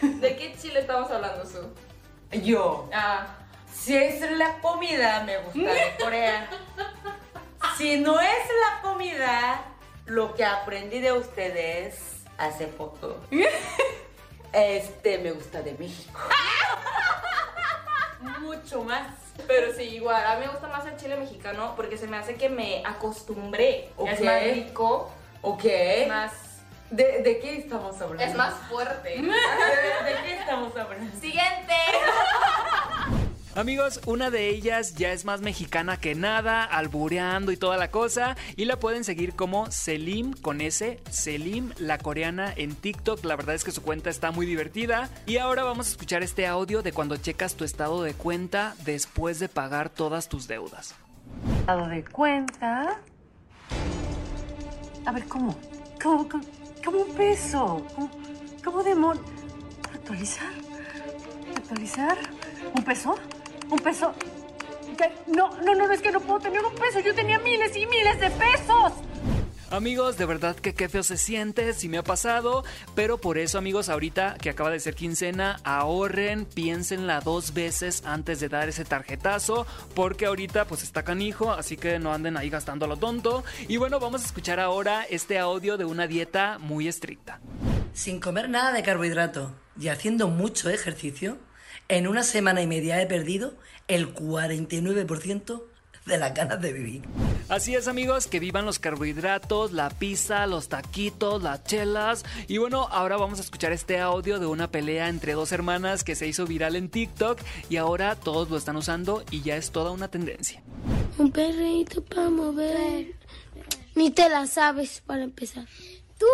¿De 0.20 0.36
qué 0.36 0.56
chile 0.58 0.80
estamos 0.80 1.10
hablando, 1.10 1.44
Su? 1.44 1.74
Yo. 2.40 2.88
Ah. 2.94 3.26
Si 3.70 3.94
es 3.94 4.22
la 4.32 4.58
comida, 4.60 5.22
me 5.24 5.36
gusta 5.36 5.60
de 5.60 5.96
Corea. 6.00 6.48
Si 7.76 8.00
no 8.00 8.18
es 8.18 8.48
la 8.64 8.80
comida, 8.80 9.64
lo 10.06 10.34
que 10.34 10.46
aprendí 10.46 11.00
de 11.00 11.12
ustedes 11.12 12.22
hace 12.38 12.68
poco. 12.68 13.18
Este 14.52 15.18
me 15.18 15.32
gusta 15.32 15.60
de 15.60 15.72
México. 15.74 16.18
Mucho 18.20 18.82
más. 18.82 19.08
Pero 19.46 19.72
sí, 19.74 19.82
igual, 19.82 20.24
a 20.26 20.34
mí 20.36 20.46
me 20.46 20.52
gusta 20.52 20.68
más 20.68 20.86
el 20.86 20.96
chile 20.96 21.16
mexicano 21.16 21.74
porque 21.76 21.98
se 21.98 22.06
me 22.06 22.16
hace 22.16 22.36
que 22.36 22.48
me 22.48 22.82
acostumbré. 22.84 23.90
Ok. 23.96 24.08
Es 24.08 24.20
más 24.20 24.42
rico, 24.42 25.10
Ok. 25.42 25.64
más 26.08 26.32
¿De, 26.90 27.20
de 27.22 27.40
qué 27.40 27.56
estamos 27.58 28.00
hablando? 28.00 28.22
Es 28.22 28.34
más 28.36 28.54
fuerte. 28.70 29.08
¿De, 29.10 29.16
de 29.22 30.22
qué 30.24 30.38
estamos 30.38 30.76
hablando? 30.76 31.20
Siguiente. 31.20 31.74
Amigos, 33.56 34.02
una 34.04 34.28
de 34.28 34.50
ellas 34.50 34.96
ya 34.96 35.12
es 35.12 35.24
más 35.24 35.40
mexicana 35.40 35.96
que 35.96 36.14
nada, 36.14 36.62
albureando 36.62 37.52
y 37.52 37.56
toda 37.56 37.78
la 37.78 37.90
cosa. 37.90 38.36
Y 38.54 38.66
la 38.66 38.78
pueden 38.78 39.02
seguir 39.02 39.34
como 39.34 39.70
Selim 39.70 40.34
con 40.34 40.60
S, 40.60 41.00
Selim, 41.08 41.72
la 41.78 41.96
coreana 41.96 42.52
en 42.54 42.74
TikTok. 42.74 43.24
La 43.24 43.34
verdad 43.34 43.54
es 43.54 43.64
que 43.64 43.70
su 43.70 43.80
cuenta 43.80 44.10
está 44.10 44.30
muy 44.30 44.44
divertida. 44.44 45.08
Y 45.24 45.38
ahora 45.38 45.64
vamos 45.64 45.86
a 45.86 45.90
escuchar 45.92 46.22
este 46.22 46.46
audio 46.46 46.82
de 46.82 46.92
cuando 46.92 47.16
checas 47.16 47.54
tu 47.54 47.64
estado 47.64 48.02
de 48.02 48.12
cuenta 48.12 48.76
después 48.84 49.38
de 49.38 49.48
pagar 49.48 49.88
todas 49.88 50.28
tus 50.28 50.46
deudas. 50.48 50.94
Estado 51.60 51.88
de 51.88 52.04
cuenta. 52.04 53.00
A 55.06 55.12
ver, 55.12 55.24
¿cómo? 55.28 55.56
¿Cómo, 56.02 56.28
cómo, 56.84 56.98
un 57.04 57.14
peso? 57.14 57.86
¿Cómo, 57.94 58.10
cómo 58.62 58.82
demon... 58.82 59.18
¿Actualizar? 59.94 60.52
¿Actualizar? 61.56 62.18
¿Un 62.74 62.84
peso? 62.84 63.14
¿Un 63.70 63.78
peso? 63.78 64.14
No, 65.26 65.50
no, 65.62 65.74
no, 65.74 65.90
es 65.92 66.00
que 66.00 66.10
no 66.10 66.20
puedo 66.20 66.40
tener 66.40 66.64
un 66.64 66.74
peso. 66.74 67.00
Yo 67.00 67.14
tenía 67.14 67.38
miles 67.38 67.76
y 67.76 67.86
miles 67.86 68.18
de 68.20 68.30
pesos. 68.30 68.92
Amigos, 69.70 70.16
de 70.16 70.26
verdad 70.26 70.54
que 70.54 70.74
qué 70.74 70.88
feo 70.88 71.02
se 71.02 71.16
siente, 71.16 71.72
si 71.74 71.88
me 71.88 71.98
ha 71.98 72.04
pasado, 72.04 72.62
pero 72.94 73.18
por 73.18 73.36
eso 73.36 73.58
amigos, 73.58 73.88
ahorita 73.88 74.36
que 74.40 74.48
acaba 74.48 74.70
de 74.70 74.78
ser 74.78 74.94
quincena, 74.94 75.58
ahorren, 75.64 76.46
piénsenla 76.46 77.20
dos 77.20 77.52
veces 77.52 78.04
antes 78.06 78.38
de 78.38 78.48
dar 78.48 78.68
ese 78.68 78.84
tarjetazo, 78.84 79.66
porque 79.96 80.26
ahorita 80.26 80.66
pues 80.66 80.84
está 80.84 81.02
canijo, 81.02 81.50
así 81.50 81.76
que 81.76 81.98
no 81.98 82.12
anden 82.12 82.36
ahí 82.36 82.48
gastando 82.48 82.84
a 82.84 82.88
lo 82.88 82.96
tonto. 82.96 83.42
Y 83.66 83.76
bueno, 83.76 83.98
vamos 83.98 84.22
a 84.22 84.26
escuchar 84.26 84.60
ahora 84.60 85.04
este 85.10 85.36
audio 85.36 85.76
de 85.76 85.84
una 85.84 86.06
dieta 86.06 86.58
muy 86.60 86.86
estricta. 86.86 87.40
Sin 87.92 88.20
comer 88.20 88.48
nada 88.48 88.70
de 88.72 88.84
carbohidrato 88.84 89.52
y 89.80 89.88
haciendo 89.88 90.28
mucho 90.28 90.70
ejercicio, 90.70 91.38
en 91.88 92.06
una 92.06 92.22
semana 92.22 92.62
y 92.62 92.66
media 92.66 93.00
he 93.00 93.06
perdido 93.06 93.54
el 93.88 94.14
49% 94.14 95.62
de 96.06 96.18
las 96.18 96.34
ganas 96.34 96.60
de 96.60 96.72
vivir. 96.72 97.02
Así 97.48 97.74
es 97.74 97.88
amigos, 97.88 98.26
que 98.26 98.40
vivan 98.40 98.64
los 98.64 98.78
carbohidratos, 98.78 99.72
la 99.72 99.90
pizza, 99.90 100.46
los 100.46 100.68
taquitos, 100.68 101.42
las 101.42 101.64
chelas. 101.64 102.24
Y 102.48 102.58
bueno, 102.58 102.88
ahora 102.90 103.16
vamos 103.16 103.38
a 103.38 103.42
escuchar 103.42 103.72
este 103.72 104.00
audio 104.00 104.38
de 104.38 104.46
una 104.46 104.70
pelea 104.70 105.08
entre 105.08 105.34
dos 105.34 105.52
hermanas 105.52 106.04
que 106.04 106.14
se 106.14 106.26
hizo 106.26 106.46
viral 106.46 106.76
en 106.76 106.88
TikTok 106.88 107.40
y 107.68 107.76
ahora 107.76 108.16
todos 108.16 108.50
lo 108.50 108.56
están 108.56 108.76
usando 108.76 109.24
y 109.30 109.42
ya 109.42 109.56
es 109.56 109.70
toda 109.70 109.90
una 109.90 110.08
tendencia. 110.08 110.62
Un 111.18 111.30
perrito 111.30 112.04
para 112.04 112.30
mover. 112.30 113.14
Ni 113.94 114.10
te 114.10 114.28
la 114.28 114.46
sabes 114.46 115.02
para 115.06 115.22
empezar. 115.22 115.66
Tú. 116.18 116.26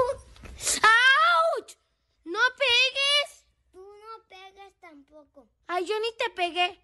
¡Auch! 0.82 1.76
¡No 2.24 2.38
pegues! 2.58 3.31
Tampoco. 4.92 5.48
Ay, 5.68 5.86
yo 5.86 5.94
ni 6.00 6.16
te 6.18 6.28
pegué. 6.36 6.78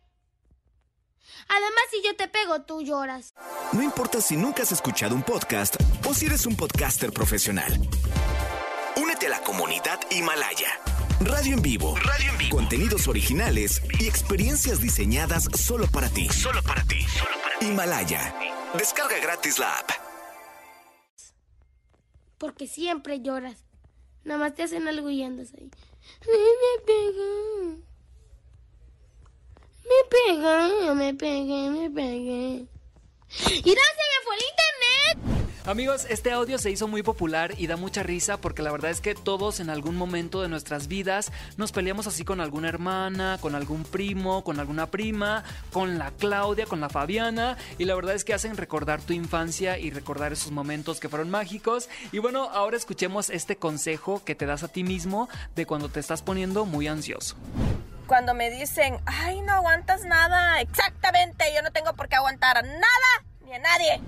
Además, 1.47 1.85
si 1.91 2.03
yo 2.03 2.17
te 2.17 2.27
pego, 2.27 2.63
tú 2.63 2.81
lloras. 2.81 3.35
No 3.73 3.83
importa 3.83 4.23
si 4.23 4.35
nunca 4.35 4.63
has 4.63 4.73
escuchado 4.73 5.15
un 5.15 5.23
podcast 5.23 5.77
o 6.09 6.15
si 6.15 6.25
eres 6.25 6.47
un 6.47 6.57
podcaster 6.57 7.13
profesional. 7.13 7.71
Únete 8.97 9.27
a 9.27 9.29
la 9.29 9.43
comunidad 9.43 10.01
Himalaya. 10.11 10.71
Radio 11.21 11.53
en 11.53 11.61
vivo. 11.61 11.97
Radio 11.97 12.31
en 12.31 12.39
vivo. 12.39 12.57
Contenidos 12.57 13.09
originales 13.09 13.83
y 14.01 14.09
experiencias 14.09 14.81
diseñadas 14.81 15.45
solo 15.55 15.87
para 15.87 16.09
ti. 16.09 16.31
Solo 16.31 16.63
para 16.63 16.83
ti. 16.85 17.05
Himalaya. 17.61 18.35
Descarga 18.73 19.19
gratis 19.19 19.59
la 19.59 19.81
app. 19.81 19.91
Porque 22.39 22.67
siempre 22.67 23.21
lloras. 23.21 23.67
Nada 24.25 24.41
más 24.41 24.55
te 24.55 24.63
hacen 24.63 24.89
algo 24.89 25.11
y 25.11 25.23
andas 25.23 25.53
ahí. 25.53 25.71
Me 26.27 26.85
pegó. 26.87 27.88
Me 29.89 30.35
pegó, 30.35 30.95
me 30.95 31.15
pegué, 31.15 31.71
me 31.71 31.91
pegué. 31.91 32.67
¡Y 33.41 33.71
no 33.75 33.83
se 33.89 34.05
me 34.05 34.19
fue 34.25 34.37
el 34.37 34.43
internet! 34.43 35.39
Amigos, 35.65 36.07
este 36.09 36.31
audio 36.31 36.59
se 36.59 36.71
hizo 36.71 36.89
muy 36.89 37.03
popular 37.03 37.55
y 37.59 37.67
da 37.67 37.77
mucha 37.77 38.03
risa 38.03 38.39
porque 38.39 38.63
la 38.63 38.73
verdad 38.73 38.91
es 38.91 39.01
que 39.01 39.15
todos 39.15 39.61
en 39.61 39.71
algún 39.71 39.97
momento 39.97 40.43
de 40.43 40.49
nuestras 40.49 40.89
vidas 40.89 41.33
nos 41.57 41.73
peleamos 41.73 42.07
así 42.07 42.25
con 42.25 42.41
alguna 42.41 42.69
hermana, 42.69 43.39
con 43.41 43.55
algún 43.55 43.85
primo, 43.85 44.45
con 44.45 44.61
alguna 44.61 44.91
prima, 44.91 45.45
con 45.73 45.99
la 45.99 46.11
Claudia, 46.11 46.67
con 46.67 46.81
la 46.81 46.89
Fabiana 46.89 47.57
y 47.79 47.85
la 47.85 47.95
verdad 47.95 48.15
es 48.15 48.25
que 48.25 48.35
hacen 48.35 48.57
recordar 48.57 49.03
tu 49.03 49.13
infancia 49.13 49.79
y 49.79 49.91
recordar 49.91 50.33
esos 50.33 50.53
momentos 50.53 51.01
que 51.01 51.09
fueron 51.09 51.31
mágicos. 51.31 51.89
Y 52.13 52.19
bueno, 52.19 52.49
ahora 52.51 52.77
escuchemos 52.77 53.31
este 53.31 53.57
consejo 53.57 54.23
que 54.25 54.35
te 54.35 54.47
das 54.47 54.63
a 54.63 54.69
ti 54.69 54.85
mismo 54.85 55.29
de 55.55 55.67
cuando 55.67 55.89
te 55.89 56.01
estás 56.01 56.23
poniendo 56.23 56.65
muy 56.65 56.89
ansioso. 56.89 57.37
Cuando 58.09 58.33
me 58.33 58.49
dicen, 58.49 58.99
ay, 59.05 59.43
no 59.43 59.53
aguantas 59.53 60.07
nada, 60.07 60.63
exactamente, 60.63 61.45
yo 61.55 61.61
no 61.61 61.73
tengo 61.73 61.93
por 61.93 62.09
qué 62.09 62.17
aguantar 62.17 62.65
nada 62.65 63.25
ni 63.45 63.53
a 63.53 63.59
nadie. 63.59 64.01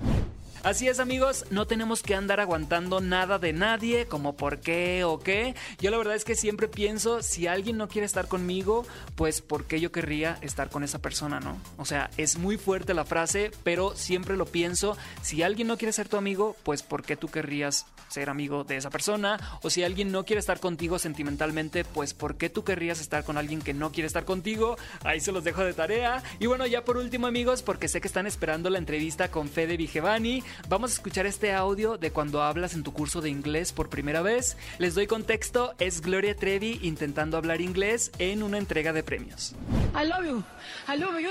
Así 0.63 0.87
es 0.87 0.99
amigos, 0.99 1.45
no 1.49 1.65
tenemos 1.65 2.03
que 2.03 2.13
andar 2.13 2.39
aguantando 2.39 2.99
nada 2.99 3.39
de 3.39 3.51
nadie, 3.51 4.05
como 4.05 4.37
por 4.37 4.59
qué 4.59 5.03
o 5.03 5.17
qué. 5.17 5.55
Yo 5.79 5.89
la 5.89 5.97
verdad 5.97 6.15
es 6.15 6.23
que 6.23 6.35
siempre 6.35 6.67
pienso, 6.67 7.23
si 7.23 7.47
alguien 7.47 7.77
no 7.77 7.87
quiere 7.87 8.05
estar 8.05 8.27
conmigo, 8.27 8.85
pues 9.15 9.41
por 9.41 9.65
qué 9.65 9.79
yo 9.79 9.91
querría 9.91 10.37
estar 10.41 10.69
con 10.69 10.83
esa 10.83 10.99
persona, 10.99 11.39
¿no? 11.39 11.57
O 11.77 11.85
sea, 11.85 12.11
es 12.17 12.37
muy 12.37 12.57
fuerte 12.57 12.93
la 12.93 13.05
frase, 13.05 13.49
pero 13.63 13.95
siempre 13.95 14.37
lo 14.37 14.45
pienso, 14.45 14.95
si 15.23 15.41
alguien 15.41 15.67
no 15.67 15.77
quiere 15.77 15.93
ser 15.93 16.07
tu 16.07 16.17
amigo, 16.17 16.55
pues 16.61 16.83
por 16.83 17.01
qué 17.01 17.17
tú 17.17 17.27
querrías 17.27 17.87
ser 18.07 18.29
amigo 18.29 18.63
de 18.63 18.77
esa 18.77 18.91
persona, 18.91 19.39
o 19.63 19.69
si 19.71 19.83
alguien 19.83 20.11
no 20.11 20.25
quiere 20.25 20.41
estar 20.41 20.59
contigo 20.59 20.99
sentimentalmente, 20.99 21.85
pues 21.85 22.13
por 22.13 22.35
qué 22.35 22.49
tú 22.49 22.63
querrías 22.63 23.01
estar 23.01 23.23
con 23.23 23.37
alguien 23.37 23.61
que 23.61 23.73
no 23.73 23.91
quiere 23.91 24.05
estar 24.05 24.25
contigo. 24.25 24.77
Ahí 25.03 25.21
se 25.21 25.31
los 25.31 25.43
dejo 25.43 25.63
de 25.63 25.73
tarea. 25.73 26.21
Y 26.39 26.45
bueno, 26.45 26.67
ya 26.67 26.83
por 26.83 26.97
último 26.97 27.25
amigos, 27.25 27.63
porque 27.63 27.87
sé 27.87 27.99
que 27.99 28.07
están 28.07 28.27
esperando 28.27 28.69
la 28.69 28.77
entrevista 28.77 29.31
con 29.31 29.49
Fede 29.49 29.77
Vigevani, 29.77 30.43
vamos 30.69 30.91
a 30.91 30.93
escuchar 30.95 31.25
este 31.25 31.53
audio 31.53 31.97
de 31.97 32.11
cuando 32.11 32.41
hablas 32.41 32.73
en 32.73 32.83
tu 32.83 32.93
curso 32.93 33.21
de 33.21 33.29
inglés 33.29 33.71
por 33.71 33.89
primera 33.89 34.21
vez. 34.21 34.57
Les 34.77 34.95
doy 34.95 35.07
contexto, 35.07 35.73
es 35.79 36.01
Gloria 36.01 36.35
Trevi 36.35 36.79
intentando 36.83 37.37
hablar 37.37 37.61
inglés 37.61 38.11
en 38.19 38.43
una 38.43 38.57
entrega 38.57 38.93
de 38.93 39.03
premios. 39.03 39.53
I 39.93 40.05
love 40.07 40.25
you. 40.25 40.43
I 40.87 40.97
love 40.97 41.19
you. 41.19 41.29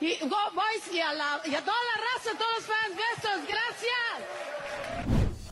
Y 0.00 0.18
go 0.20 0.36
boys 0.54 1.02
a, 1.02 1.10
a 1.10 1.40
toda 1.42 1.50
la 1.50 1.96
raza, 2.00 2.30
a 2.34 2.38
todos 2.38 2.52
los 2.56 2.64
fans. 2.64 2.96
Besos. 2.96 3.40
Gracias. 3.48 4.71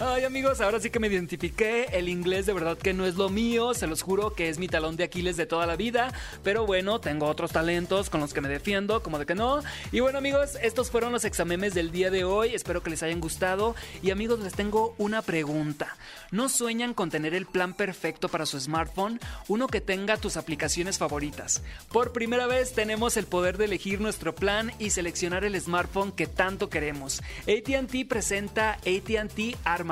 Ay 0.03 0.25
amigos, 0.25 0.63
ahora 0.63 0.81
sí 0.81 0.89
que 0.89 0.99
me 0.99 1.09
identifiqué, 1.09 1.89
el 1.93 2.09
inglés 2.09 2.47
de 2.47 2.55
verdad 2.55 2.79
que 2.79 2.95
no 2.95 3.05
es 3.05 3.17
lo 3.17 3.29
mío, 3.29 3.75
se 3.75 3.87
los 3.87 4.01
juro 4.01 4.33
que 4.33 4.49
es 4.49 4.59
mi 4.59 4.67
talón 4.67 4.97
de 4.97 5.05
Aquiles 5.05 5.37
de 5.37 5.45
toda 5.45 5.67
la 5.67 5.77
vida, 5.77 6.11
pero 6.43 6.65
bueno, 6.65 7.03
tengo 7.03 7.27
otros 7.27 7.53
talentos 7.53 8.09
con 8.09 8.19
los 8.23 8.33
que 8.33 8.41
me 8.41 8.49
defiendo, 8.49 9.03
como 9.03 9.19
de 9.19 9.27
que 9.27 9.35
no. 9.35 9.61
Y 9.93 10.01
bueno 10.01 10.17
amigos, 10.17 10.57
estos 10.63 10.91
fueron 10.91 11.13
los 11.13 11.27
examemes 11.27 11.75
del 11.75 11.93
día 11.93 12.11
de 12.11 12.25
hoy, 12.25 12.55
espero 12.55 12.83
que 12.83 12.89
les 12.89 13.03
hayan 13.03 13.21
gustado 13.21 13.75
y 14.03 14.11
amigos 14.11 14.41
les 14.41 14.55
tengo 14.55 14.95
una 14.97 15.21
pregunta. 15.21 15.95
¿No 16.31 16.49
sueñan 16.49 16.95
con 16.95 17.11
tener 17.11 17.35
el 17.35 17.45
plan 17.45 17.75
perfecto 17.75 18.31
para 18.31 18.47
su 18.47 18.59
smartphone? 18.59 19.21
Uno 19.49 19.67
que 19.67 19.83
tenga 19.83 20.17
tus 20.17 20.39
aplicaciones 20.39 20.97
favoritas. 20.97 21.63
Por 21.93 22.13
primera 22.13 22.47
vez 22.47 22.73
tenemos 22.73 23.19
el 23.19 23.27
poder 23.27 23.59
de 23.59 23.67
elegir 23.67 24.01
nuestro 24.01 24.35
plan 24.35 24.73
y 24.79 24.91
seleccionar 24.91 25.45
el 25.45 25.61
smartphone 25.61 26.11
que 26.11 26.27
tanto 26.27 26.71
queremos. 26.71 27.21
ATT 27.43 28.09
presenta 28.09 28.79
ATT 28.87 29.59
Arma 29.65 29.90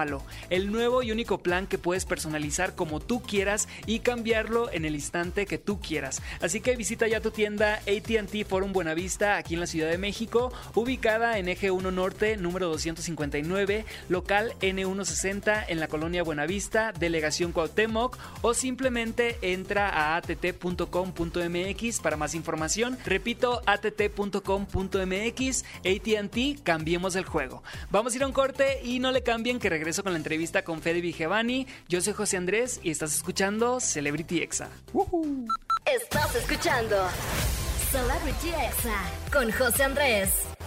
el 0.51 0.71
nuevo 0.71 1.03
y 1.03 1.11
único 1.11 1.39
plan 1.39 1.67
que 1.67 1.79
puedes 1.79 2.05
personalizar 2.05 2.75
como 2.75 3.01
tú 3.01 3.21
quieras 3.21 3.69
y 3.87 4.01
cambiarlo 4.01 4.71
en 4.71 4.85
el 4.85 4.95
instante 4.95 5.47
que 5.47 5.59
tú 5.59 5.81
quieras. 5.81 6.23
Así 6.41 6.61
que 6.61 6.77
visita 6.77 7.09
ya 7.09 7.21
tu 7.21 7.31
tienda 7.31 7.81
ATT 7.87 8.47
Forum 8.47 8.73
Buenavista 8.73 9.37
aquí 9.37 9.55
en 9.55 9.61
la 9.61 9.67
Ciudad 9.67 9.91
de 9.91 9.99
México, 9.99 10.53
ubicada 10.75 11.39
en 11.39 11.49
Eje 11.49 11.71
1 11.71 11.91
Norte, 11.91 12.37
número 12.37 12.69
259, 12.69 13.85
local 14.09 14.53
N160 14.61 15.65
en 15.69 15.81
la 15.81 15.89
colonia 15.89 16.23
Buenavista, 16.23 16.93
delegación 16.93 17.53
Cuauhtémoc, 17.53 18.17
o 18.43 18.55
simplemente 18.55 19.39
entra 19.43 19.89
a 19.89 20.17
att.com.mx 20.17 22.01
para 22.01 22.17
más 22.17 22.35
información. 22.35 22.99
Repito, 23.05 23.63
att.com.mx, 23.67 25.65
ATT, 25.81 26.63
cambiemos 26.63 27.17
el 27.17 27.25
juego. 27.25 27.63
Vamos 27.91 28.13
a 28.13 28.17
ir 28.17 28.23
a 28.23 28.27
un 28.27 28.33
corte 28.33 28.81
y 28.85 28.99
no 28.99 29.11
le 29.13 29.23
cambien 29.23 29.59
que 29.59 29.71
regreso 29.89 30.03
con 30.03 30.13
la 30.13 30.19
entrevista 30.19 30.65
con 30.65 30.83
Fede 30.83 31.01
Vigevani. 31.01 31.67
Yo 31.89 32.03
soy 32.03 32.13
José 32.13 32.37
Andrés 32.37 32.79
y 32.83 32.91
estás 32.91 33.15
escuchando 33.15 33.81
Celebrity 33.81 34.43
Exa. 34.43 34.69
Estás 35.87 36.35
escuchando 36.35 37.09
Celebrity 37.91 38.49
Exa 38.51 39.01
con 39.33 39.51
José 39.51 39.85
Andrés. 39.85 40.58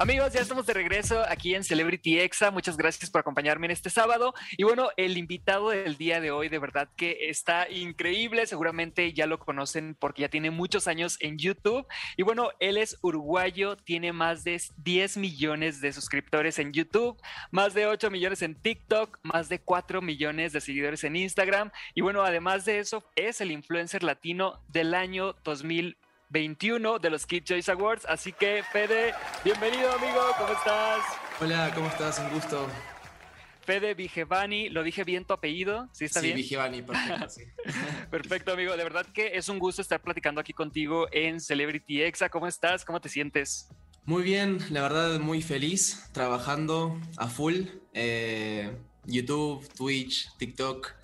Amigos, 0.00 0.32
ya 0.32 0.40
estamos 0.40 0.64
de 0.64 0.72
regreso 0.72 1.22
aquí 1.28 1.54
en 1.54 1.62
Celebrity 1.62 2.20
Exa. 2.20 2.50
Muchas 2.50 2.78
gracias 2.78 3.10
por 3.10 3.20
acompañarme 3.20 3.66
en 3.66 3.72
este 3.72 3.90
sábado. 3.90 4.32
Y 4.56 4.62
bueno, 4.62 4.88
el 4.96 5.18
invitado 5.18 5.68
del 5.68 5.98
día 5.98 6.22
de 6.22 6.30
hoy, 6.30 6.48
de 6.48 6.58
verdad 6.58 6.88
que 6.96 7.28
está 7.28 7.68
increíble. 7.68 8.46
Seguramente 8.46 9.12
ya 9.12 9.26
lo 9.26 9.38
conocen 9.38 9.94
porque 9.94 10.22
ya 10.22 10.30
tiene 10.30 10.50
muchos 10.50 10.88
años 10.88 11.18
en 11.20 11.36
YouTube. 11.36 11.86
Y 12.16 12.22
bueno, 12.22 12.48
él 12.60 12.78
es 12.78 12.96
uruguayo, 13.02 13.76
tiene 13.76 14.14
más 14.14 14.42
de 14.42 14.58
10 14.78 15.18
millones 15.18 15.82
de 15.82 15.92
suscriptores 15.92 16.58
en 16.58 16.72
YouTube, 16.72 17.20
más 17.50 17.74
de 17.74 17.84
8 17.84 18.10
millones 18.10 18.40
en 18.40 18.54
TikTok, 18.54 19.18
más 19.22 19.50
de 19.50 19.60
4 19.60 20.00
millones 20.00 20.54
de 20.54 20.62
seguidores 20.62 21.04
en 21.04 21.14
Instagram. 21.16 21.72
Y 21.94 22.00
bueno, 22.00 22.22
además 22.22 22.64
de 22.64 22.78
eso, 22.78 23.04
es 23.16 23.42
el 23.42 23.50
influencer 23.50 24.02
latino 24.02 24.62
del 24.68 24.94
año 24.94 25.34
2020 25.44 26.09
21 26.30 27.00
de 27.00 27.10
los 27.10 27.26
Kid 27.26 27.42
Choice 27.42 27.70
Awards. 27.70 28.06
Así 28.08 28.32
que, 28.32 28.62
Fede, 28.72 29.12
bienvenido, 29.44 29.92
amigo, 29.92 30.20
¿cómo 30.38 30.52
estás? 30.52 31.00
Hola, 31.40 31.72
¿cómo 31.74 31.88
estás? 31.88 32.18
Un 32.20 32.30
gusto. 32.30 32.68
Fede 33.62 33.94
Vigevani, 33.94 34.68
¿lo 34.68 34.82
dije 34.82 35.04
bien 35.04 35.24
tu 35.24 35.34
apellido? 35.34 35.88
¿Sí 35.92 36.04
está 36.04 36.20
bien? 36.20 36.36
Sí, 36.36 36.42
Vigevani, 36.42 36.82
perfecto, 36.82 37.28
sí. 37.28 37.42
perfecto, 38.10 38.52
amigo. 38.52 38.76
De 38.76 38.84
verdad 38.84 39.06
que 39.06 39.36
es 39.36 39.48
un 39.48 39.58
gusto 39.58 39.82
estar 39.82 40.00
platicando 40.00 40.40
aquí 40.40 40.52
contigo 40.52 41.08
en 41.12 41.40
Celebrity 41.40 42.02
Exa. 42.02 42.28
¿Cómo 42.28 42.46
estás? 42.46 42.84
¿Cómo 42.84 43.00
te 43.00 43.08
sientes? 43.08 43.68
Muy 44.04 44.22
bien, 44.22 44.58
la 44.70 44.82
verdad 44.82 45.18
muy 45.20 45.42
feliz, 45.42 46.08
trabajando 46.12 46.98
a 47.16 47.26
full. 47.26 47.64
Eh, 47.92 48.70
YouTube, 49.04 49.68
Twitch, 49.74 50.28
TikTok, 50.38 50.94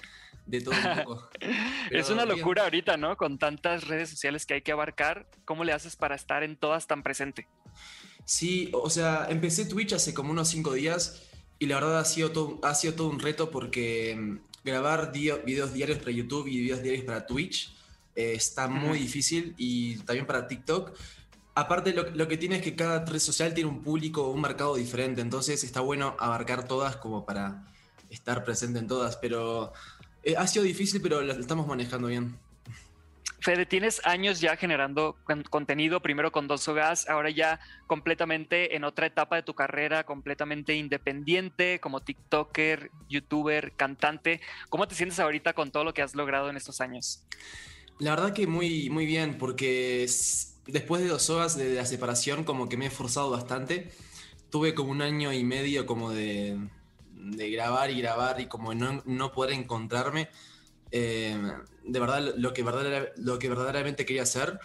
de 0.47 0.61
todo 0.61 0.75
un 0.75 1.05
poco. 1.05 1.29
es 1.91 2.09
una 2.11 2.25
locura 2.25 2.63
ahorita, 2.65 2.97
¿no? 2.97 3.17
Con 3.17 3.39
tantas 3.39 3.87
redes 3.87 4.11
sociales 4.11 4.47
que 4.47 4.55
hay 4.55 4.63
que 4.63 4.73
abarcar, 4.73 5.29
¿cómo 5.45 5.65
le 5.65 5.73
haces 5.73 5.97
para 5.97 6.15
estar 6.15 6.43
en 6.43 6.57
todas 6.57 6.87
tan 6.87 7.03
presente? 7.03 7.49
Sí, 8.25 8.71
o 8.73 8.91
sea, 8.91 9.27
empecé 9.29 9.67
Twitch 9.67 9.93
hace 9.93 10.15
como 10.15 10.33
unos 10.33 10.49
cinco 10.49 10.73
días 10.73 11.23
y 11.59 11.67
la 11.67 11.77
verdad 11.77 12.01
ha 12.01 12.05
sido 12.05 12.33
todo, 12.33 12.61
ha 12.63 12.75
sido 12.75 12.95
todo 12.95 13.09
un 13.09 13.21
reto 13.21 13.51
porque 13.51 14.17
mm, 14.17 14.39
grabar 14.65 15.13
videos 15.13 15.73
diarios 15.73 15.99
para 15.99 16.11
YouTube 16.11 16.49
y 16.49 16.61
videos 16.61 16.83
diarios 16.83 17.05
para 17.05 17.27
Twitch 17.27 17.73
eh, 18.15 18.33
está 18.35 18.69
muy 18.69 18.99
difícil 18.99 19.55
y 19.57 19.99
también 19.99 20.27
para 20.27 20.49
TikTok. 20.49 20.93
Aparte, 21.55 21.95
lo, 21.95 22.11
lo, 22.11 22.29
que 22.29 22.37
tiene 22.37 22.57
es 22.57 22.63
que 22.63 22.75
cada 22.77 23.05
red 23.05 23.19
social 23.19 23.55
tiene 23.55 23.71
un 23.71 23.83
público, 23.83 24.29
un 24.29 24.43
mercado 24.43 24.77
diferente, 24.77 25.23
entonces 25.23 25.65
está 25.65 25.81
bueno 25.81 26.15
abarcar 26.19 26.69
todas 26.69 26.97
como 26.97 27.25
para 27.25 27.65
estar 28.11 28.45
presente 28.45 28.79
en 28.79 28.87
todas, 28.87 29.17
pero 29.17 29.73
eh, 30.27 30.35
ha 30.37 30.47
sido 30.49 30.65
difícil, 30.65 31.01
pero 31.01 31.23
lo 31.23 31.33
estamos 31.35 31.69
manejando 31.69 32.09
bien. 32.09 32.37
Fede, 33.39 33.65
tienes 33.65 34.05
años 34.05 34.41
ya 34.41 34.57
generando 34.57 35.17
contenido, 35.51 36.01
primero 36.01 36.33
con 36.33 36.49
Dos 36.49 36.69
Gas, 36.69 37.09
ahora 37.09 37.31
ya 37.31 37.61
completamente 37.87 38.75
en 38.75 38.83
otra 38.83 39.07
etapa 39.07 39.37
de 39.37 39.45
tu 39.45 39.55
carrera, 39.55 40.03
completamente 40.03 40.75
independiente, 40.75 41.79
como 41.79 42.01
TikToker, 42.01 42.91
YouTuber, 43.09 43.73
cantante. 43.77 44.41
¿Cómo 44.69 44.89
te 44.89 44.97
sientes 44.97 45.21
ahorita 45.21 45.53
con 45.53 45.71
todo 45.71 45.85
lo 45.85 45.95
que 45.95 46.03
has 46.03 46.17
logrado 46.17 46.51
en 46.51 46.57
estos 46.57 46.81
años? 46.81 47.23
La 48.01 48.11
verdad 48.11 48.35
que 48.35 48.49
muy, 48.49 48.91
muy 48.91 49.07
bien, 49.07 49.39
porque 49.39 50.09
después 50.67 51.03
de 51.03 51.07
Dos 51.07 51.31
Hogas, 51.31 51.57
de 51.57 51.75
la 51.75 51.87
separación, 51.87 52.43
como 52.43 52.69
que 52.69 52.77
me 52.77 52.87
he 52.87 52.89
esforzado 52.89 53.31
bastante. 53.31 53.93
Tuve 54.51 54.75
como 54.75 54.91
un 54.91 55.03
año 55.03 55.33
y 55.33 55.45
medio 55.45 55.87
como 55.87 56.11
de, 56.11 56.59
de 57.31 57.51
grabar 57.51 57.91
y 57.91 58.01
grabar 58.01 58.41
y 58.41 58.47
como 58.47 58.75
no, 58.75 59.03
no 59.05 59.33
poder 59.33 59.53
encontrarme 59.53 60.29
eh, 60.91 61.37
de 61.85 62.01
verdad 62.01 62.35
lo 62.37 62.53
que, 62.53 62.65
lo 63.17 63.39
que 63.39 63.49
verdaderamente 63.49 64.07
quería 64.07 64.23
hacer. 64.23 64.59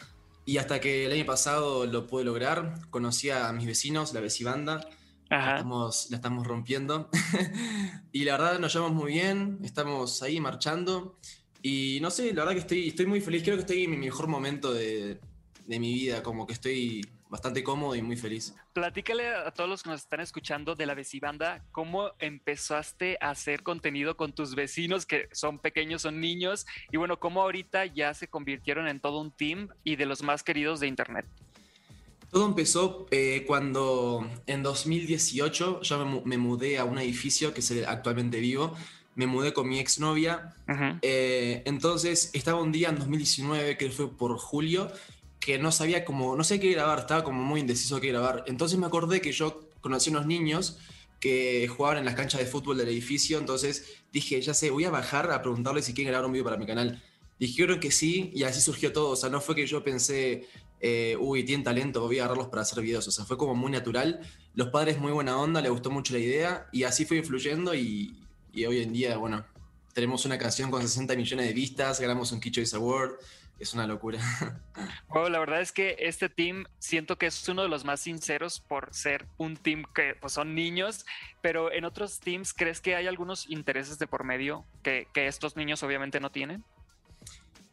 Y 0.46 0.58
hasta 0.58 0.80
que 0.80 1.06
el 1.06 1.12
año 1.12 1.26
pasado 1.26 1.86
lo 1.86 2.08
pude 2.08 2.24
lograr, 2.24 2.74
conocí 2.90 3.30
a 3.30 3.52
mis 3.54 3.68
vecinos, 3.68 4.14
la 4.14 4.22
vecibanda, 4.22 4.88
la 5.30 5.56
estamos, 5.56 6.08
la 6.10 6.18
estamos 6.18 6.48
rompiendo. 6.48 7.10
y 8.12 8.24
la 8.24 8.38
verdad 8.38 8.60
nos 8.60 8.74
llevamos 8.74 8.96
muy 8.96 9.14
bien, 9.14 9.60
estamos 9.64 10.24
ahí 10.24 10.40
marchando. 10.40 11.18
Y 11.62 12.00
no 12.02 12.10
sé, 12.10 12.34
la 12.34 12.42
verdad 12.42 12.54
que 12.54 12.60
estoy, 12.62 12.88
estoy 12.88 13.06
muy 13.06 13.22
feliz, 13.22 13.44
creo 13.44 13.56
que 13.56 13.62
estoy 13.62 13.84
en 13.84 13.92
mi 13.92 13.98
mejor 13.98 14.28
momento 14.28 14.74
de, 14.74 15.20
de 15.68 15.80
mi 15.80 15.94
vida, 15.94 16.24
como 16.24 16.48
que 16.48 16.54
estoy 16.54 17.06
bastante 17.32 17.64
cómodo 17.64 17.96
y 17.96 18.02
muy 18.02 18.18
feliz. 18.18 18.54
Platícale 18.74 19.34
a 19.34 19.52
todos 19.52 19.70
los 19.70 19.84
que 19.84 19.90
nos 19.90 20.02
están 20.02 20.20
escuchando 20.20 20.76
de 20.76 20.86
la 20.86 20.94
Vecibanda, 20.94 21.64
¿cómo 21.72 22.12
empezaste 22.20 23.18
a 23.22 23.30
hacer 23.30 23.64
contenido 23.64 24.18
con 24.18 24.34
tus 24.34 24.54
vecinos 24.54 25.06
que 25.06 25.30
son 25.32 25.58
pequeños, 25.58 26.02
son 26.02 26.20
niños? 26.20 26.68
Y 26.92 26.98
bueno, 26.98 27.20
¿cómo 27.20 27.42
ahorita 27.42 27.86
ya 27.86 28.14
se 28.14 28.28
convirtieron 28.28 28.90
en 28.90 29.00
todo 29.00 29.22
un 29.22 29.32
team 29.32 29.70
y 29.86 29.96
de 29.96 30.06
los 30.06 30.22
más 30.24 30.44
queridos 30.44 30.82
de 30.82 30.88
Internet? 30.88 31.26
Todo 32.30 32.46
empezó 32.46 33.08
eh, 33.12 33.46
cuando 33.48 34.30
en 34.46 34.62
2018 34.62 35.82
yo 35.82 36.24
me, 36.26 36.38
mudé 36.38 36.80
a 36.80 36.84
un 36.84 36.98
edificio 37.00 37.54
que 37.54 37.62
es 37.62 37.72
el 37.72 37.86
actualmente 37.86 38.42
vivo. 38.42 38.76
Me 39.16 39.26
mudé 39.26 39.54
con 39.54 39.70
mi 39.70 39.80
exnovia. 39.80 40.54
Eh, 41.02 41.64
entonces 41.66 42.30
estaba 42.34 42.62
un 42.62 42.72
día 42.72 42.90
en 42.90 42.96
2019, 42.96 43.78
que 43.78 43.90
fue 43.90 44.10
por 44.10 44.38
julio, 44.38 44.90
que 45.42 45.58
no 45.58 45.72
sabía 45.72 46.06
cómo, 46.06 46.38
no 46.38 46.44
sé 46.44 46.60
qué 46.60 46.72
grabar, 46.72 47.00
estaba 47.00 47.24
como 47.24 47.44
muy 47.44 47.60
indeciso 47.60 48.00
qué 48.00 48.10
grabar. 48.10 48.46
Entonces 48.48 48.78
me 48.78 48.86
acordé 48.86 49.20
que 49.22 49.32
yo 49.32 49.68
conocí 49.82 50.12
unos 50.12 50.28
niños 50.28 50.78
que 51.20 51.68
jugaban 51.68 51.98
en 51.98 52.06
las 52.06 52.16
canchas 52.16 52.40
de 52.40 52.48
fútbol 52.48 52.78
del 52.78 52.88
edificio, 52.88 53.40
entonces 53.40 53.96
dije, 54.14 54.40
ya 54.40 54.54
sé, 54.54 54.70
voy 54.70 54.86
a 54.86 54.92
bajar 54.92 55.32
a 55.32 55.42
preguntarles 55.42 55.86
si 55.86 55.94
quieren 55.94 56.12
grabar 56.12 56.28
un 56.28 56.34
video 56.34 56.46
para 56.46 56.58
mi 56.58 56.68
canal. 56.68 57.02
Dijeron 57.40 57.80
que 57.80 57.92
sí, 57.92 58.32
y 58.36 58.44
así 58.44 58.62
surgió 58.62 58.94
todo, 58.94 59.10
o 59.10 59.16
sea, 59.16 59.30
no 59.30 59.42
fue 59.42 59.56
que 59.56 59.66
yo 59.66 59.84
pensé, 59.84 60.48
eh, 60.80 61.18
uy, 61.20 61.44
tienen 61.44 61.64
talento, 61.64 62.02
voy 62.02 62.20
a 62.20 62.26
agarrarlos 62.26 62.48
para 62.48 62.62
hacer 62.62 62.84
videos, 62.84 63.08
o 63.08 63.12
sea, 63.12 63.26
fue 63.26 63.36
como 63.38 63.56
muy 63.56 63.72
natural. 63.72 64.20
Los 64.54 64.70
padres 64.70 65.00
muy 65.00 65.12
buena 65.12 65.38
onda, 65.40 65.60
les 65.60 65.72
gustó 65.72 65.90
mucho 65.90 66.14
la 66.14 66.20
idea, 66.20 66.68
y 66.72 66.84
así 66.84 67.06
fue 67.06 67.18
influyendo, 67.18 67.74
y, 67.74 68.16
y 68.54 68.66
hoy 68.66 68.82
en 68.82 68.94
día, 68.94 69.18
bueno, 69.18 69.44
tenemos 69.94 70.24
una 70.26 70.38
canción 70.38 70.70
con 70.70 70.84
60 70.84 71.16
millones 71.16 71.48
de 71.48 71.54
vistas, 71.54 72.00
ganamos 72.00 72.32
un 72.32 72.40
Key 72.40 72.52
Choice 72.52 72.76
Award, 72.76 73.14
es 73.62 73.74
una 73.74 73.88
locura. 73.88 74.20
Bueno, 75.08 75.28
la 75.28 75.40
verdad 75.40 75.60
es 75.60 75.74
que 75.74 75.98
este 76.00 76.30
team 76.30 76.66
siento 76.80 77.18
que 77.18 77.26
es 77.26 77.50
uno 77.50 77.64
de 77.64 77.68
los 77.68 77.84
más 77.84 78.00
sinceros 78.00 78.62
por 78.62 78.94
ser 78.94 79.28
un 79.38 79.58
team 79.58 79.84
que 79.94 80.16
pues, 80.16 80.32
son 80.32 80.56
niños, 80.56 81.06
pero 81.42 81.72
en 81.72 81.84
otros 81.84 82.22
teams, 82.22 82.54
¿crees 82.54 82.80
que 82.80 82.96
hay 82.96 83.08
algunos 83.08 83.50
intereses 83.50 84.00
de 84.00 84.08
por 84.08 84.24
medio 84.24 84.66
que, 84.84 85.10
que 85.14 85.28
estos 85.28 85.58
niños 85.58 85.84
obviamente 85.84 86.22
no 86.22 86.32
tienen? 86.32 86.64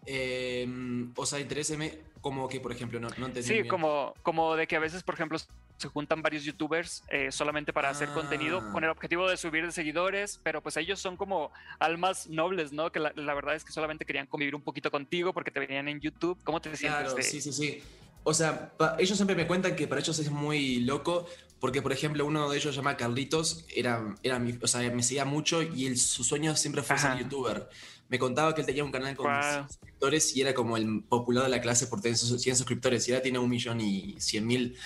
Eh, 0.05 0.66
o 1.14 1.27
sea, 1.27 1.38
interéseme 1.38 2.01
como 2.20 2.48
que, 2.48 2.61
por 2.61 2.72
ejemplo, 2.72 2.98
no, 2.98 3.09
no 3.16 3.27
entendí. 3.27 3.48
Sí, 3.48 3.68
como, 3.68 4.14
como 4.22 4.57
de 4.57 4.66
que 4.66 4.74
a 4.74 4.81
veces, 4.81 5.05
por 5.05 5.14
ejemplo, 5.14 5.38
se 5.79 5.88
juntan 5.88 6.23
varios 6.23 6.45
youtubers 6.45 7.05
eh, 7.09 7.31
solamente 7.31 7.73
para 7.73 7.88
hacer 7.88 8.09
contenido 8.11 8.71
con 8.73 8.85
el 8.85 8.91
ah. 8.91 8.93
objetivo 8.93 9.29
de 9.29 9.37
subir 9.37 9.64
de 9.64 9.73
seguidores, 9.73 10.41
pero 10.43 10.61
pues 10.61 10.77
ellos 10.77 11.01
son 11.01 11.17
como 11.17 11.53
almas 11.79 12.27
nobles, 12.27 12.73
¿no? 12.73 12.91
Que 12.91 12.99
la, 12.99 13.35
verdad 13.35 13.55
es 13.55 13.64
que 13.64 13.73
solamente 13.73 14.05
querían 14.05 14.27
convivir 14.27 14.55
un 14.55 14.62
poquito 14.62 14.91
contigo 14.91 15.33
porque 15.33 15.51
te 15.51 15.61
venían 15.61 15.88
en 15.88 16.01
YouTube. 16.01 16.37
¿Cómo 16.45 16.61
te 16.61 16.77
sientes? 16.77 17.12
Claro, 17.12 17.23
sí, 17.23 17.41
sí, 17.41 17.53
sí. 17.53 17.83
O 18.25 18.35
sea, 18.35 18.73
ellos 18.99 19.17
siempre 19.17 19.37
me 19.37 19.47
cuentan 19.47 19.77
que 19.77 19.87
para 19.87 20.01
ellos 20.01 20.19
es 20.19 20.31
muy 20.31 20.81
loco 20.81 21.27
porque, 21.61 21.81
por 21.81 21.93
ejemplo, 21.93 22.27
uno 22.27 22.51
de 22.51 22.59
ellos 22.59 22.75
se 22.75 22.77
llama 22.77 22.97
Carlitos, 22.97 23.64
era, 23.75 24.14
era 24.23 24.38
mi, 24.38 24.59
o 24.61 24.67
sea, 24.67 24.81
me 24.91 25.03
seguía 25.03 25.25
mucho 25.25 25.62
y 25.62 25.97
su 25.97 26.25
sueño 26.25 26.57
siempre 26.57 26.83
fue 26.83 26.99
ser 26.99 27.19
youtuber. 27.19 27.69
Me 28.09 28.19
contaba 28.19 28.55
que 28.55 28.62
él 28.62 28.67
tenía 28.67 28.85
un 28.85 28.93
canal 28.93 29.17
con 29.17 29.29
suscriptores 29.67 30.37
y 30.37 30.41
era 30.41 30.55
como 30.55 30.77
el 30.77 31.03
popular 31.03 31.45
de 31.45 31.51
la 31.51 31.61
clase 31.61 31.87
por 31.87 32.01
tener 32.01 32.17
100 32.17 32.57
suscriptores 32.57 33.07
y 33.09 33.12
ahora 33.12 33.23
tiene 33.23 33.38
un 33.38 33.51
millón 33.51 33.81
y 33.81 34.17
cien 34.19 34.47
mil. 34.47 34.77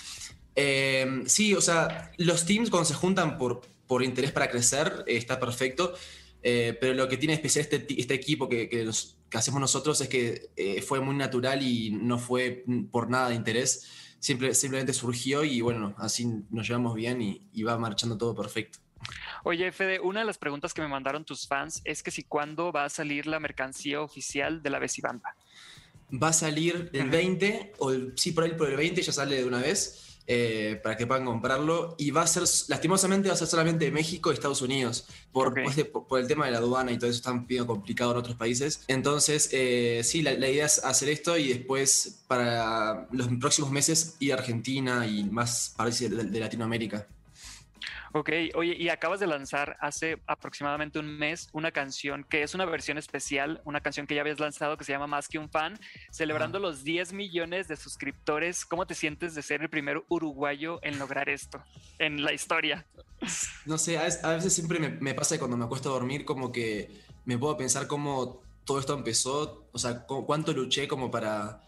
Eh, 0.55 1.23
sí, 1.27 1.55
o 1.55 1.61
sea, 1.61 2.13
los 2.19 2.45
teams 2.45 2.71
cuando 2.71 2.85
se 2.85 2.95
juntan 2.95 3.39
por, 3.39 3.63
por 3.87 4.03
interés 4.03 4.33
para 4.33 4.51
crecer 4.51 5.05
eh, 5.07 5.17
está 5.17 5.39
perfecto, 5.41 5.95
eh, 6.43 6.77
pero 6.81 6.95
lo 6.95 7.09
que 7.09 7.17
tiene 7.17 7.35
especial 7.35 7.67
este, 7.69 7.87
este 8.01 8.15
equipo 8.15 8.49
que, 8.49 8.69
que, 8.69 8.89
hacemos 9.33 9.61
nosotros 9.61 10.01
es 10.01 10.09
que 10.09 10.83
fue 10.87 11.01
muy 11.01 11.15
natural 11.15 11.63
y 11.63 11.91
no 11.91 12.19
fue 12.19 12.65
por 12.91 13.09
nada 13.09 13.31
de 13.31 13.35
interés, 13.35 13.89
simplemente 14.21 14.93
surgió 14.93 15.43
y 15.43 15.63
bueno, 15.63 15.95
así 15.97 16.29
nos 16.51 16.69
llevamos 16.69 16.95
bien 16.95 17.23
y, 17.23 17.41
y 17.55 17.63
va 17.63 17.79
marchando 17.79 18.19
todo 18.19 18.35
perfecto. 18.35 18.79
Oye, 19.45 19.73
Fede, 19.73 20.01
una 20.01 20.21
de 20.21 20.27
las 20.27 20.39
preguntas 20.39 20.73
que 20.75 20.83
me 20.83 20.89
mandaron 20.89 21.25
tus 21.25 21.47
fans 21.47 21.81
es 21.85 22.03
que 22.03 22.11
si 22.11 22.23
cuándo 22.23 22.73
va 22.73 22.85
a 22.85 22.89
salir 22.89 23.27
la 23.27 23.41
mercancía 23.41 24.01
oficial 24.01 24.63
de 24.63 24.71
la 24.71 24.79
Besibanda. 24.79 25.35
Va 26.23 26.29
a 26.29 26.33
salir 26.33 26.91
el 26.93 27.09
20, 27.09 27.73
o 27.79 27.93
sí, 28.17 28.33
por 28.33 28.45
ahí 28.45 28.53
por 28.53 28.69
el 28.69 28.77
20 28.77 29.03
ya 29.03 29.13
sale 29.13 29.37
de 29.37 29.45
una 29.45 29.61
vez. 29.61 30.12
Eh, 30.29 30.81
para 30.83 30.97
que 30.97 31.07
puedan 31.07 31.25
comprarlo. 31.25 31.97
Y 31.99 32.11
va 32.11 32.23
a 32.23 32.27
ser, 32.27 32.45
lastimosamente, 32.69 33.29
va 33.29 33.35
a 33.35 33.37
ser 33.37 33.49
solamente 33.49 33.91
México 33.91 34.31
y 34.31 34.35
Estados 34.35 34.63
Unidos, 34.63 35.07
por, 35.33 35.53
pues, 35.53 35.85
por, 35.85 36.21
el 36.21 36.29
tema 36.29 36.47
de 36.47 36.53
la 36.53 36.59
aduana 36.59 36.93
y 36.93 36.99
todo 36.99 37.11
eso 37.11 37.19
está 37.19 37.33
un 37.33 37.47
poco 37.47 37.67
complicado 37.67 38.13
en 38.13 38.19
otros 38.19 38.37
países. 38.37 38.85
Entonces, 38.87 39.49
eh, 39.53 40.03
sí, 40.05 40.23
la, 40.23 40.33
idea 40.33 40.67
es 40.67 40.85
hacer 40.85 41.09
esto 41.09 41.37
y 41.37 41.49
después 41.49 42.23
para 42.29 43.09
los 43.11 43.29
próximos 43.41 43.71
meses 43.71 44.17
ir 44.21 44.33
a 44.33 44.37
Argentina 44.37 45.07
y 45.07 45.25
más 45.25 45.75
países 45.77 46.11
de, 46.11 46.41
Latinoamérica. 46.41 47.07
Ok, 48.15 48.31
oye, 48.55 48.77
y 48.79 48.91
acabas 48.91 49.21
de 49.21 49.27
lanzar 49.27 49.77
hace 49.81 50.21
aproximadamente 50.27 50.99
un 50.99 51.19
mes 51.19 51.49
una 51.53 51.73
canción 51.73 52.25
que 52.25 52.43
es 52.43 52.55
una 52.55 52.67
versión 52.67 52.99
especial, 52.99 53.63
una 53.65 53.81
canción 53.81 54.07
que 54.07 54.15
ya 54.15 54.21
habías 54.21 54.39
lanzado 54.39 54.77
que 54.77 54.85
se 54.85 54.93
llama 54.93 55.07
Más 55.07 55.29
que 55.29 55.39
un 55.39 55.49
fan, 55.49 55.79
celebrando 56.11 56.59
los 56.59 56.85
10 56.85 57.15
millones 57.15 57.69
de 57.69 57.77
suscriptores. 57.77 58.67
¿Cómo 58.67 58.87
te 58.87 58.95
sientes 58.95 59.35
de 59.35 59.41
ser 59.41 59.63
el 59.63 59.71
primer 59.71 60.03
uruguayo 60.09 60.79
en 60.83 60.99
lograr 60.99 61.31
esto 61.31 61.63
en 61.99 62.23
la 62.23 62.35
historia? 62.35 62.85
No 63.65 63.79
sé, 63.79 63.97
a 63.99 64.05
veces, 64.05 64.53
siempre 64.53 64.79
me, 64.79 64.91
me, 64.91 65.15
pasa 65.15 65.39
cuando 65.39 65.57
me 65.57 65.65
acuesto 65.65 65.89
a 65.89 65.93
dormir 65.93 66.25
como 66.27 66.53
que 66.53 66.91
me 67.25 67.39
puedo 67.39 67.57
pensar 67.57 67.87
cómo 67.87 68.43
todo 68.65 68.79
esto 68.79 68.95
empezó, 68.95 69.65
o 69.73 69.79
sea, 69.79 70.05
cuánto 70.07 70.53
luché 70.53 70.87
como 70.87 71.11
para 71.11 71.63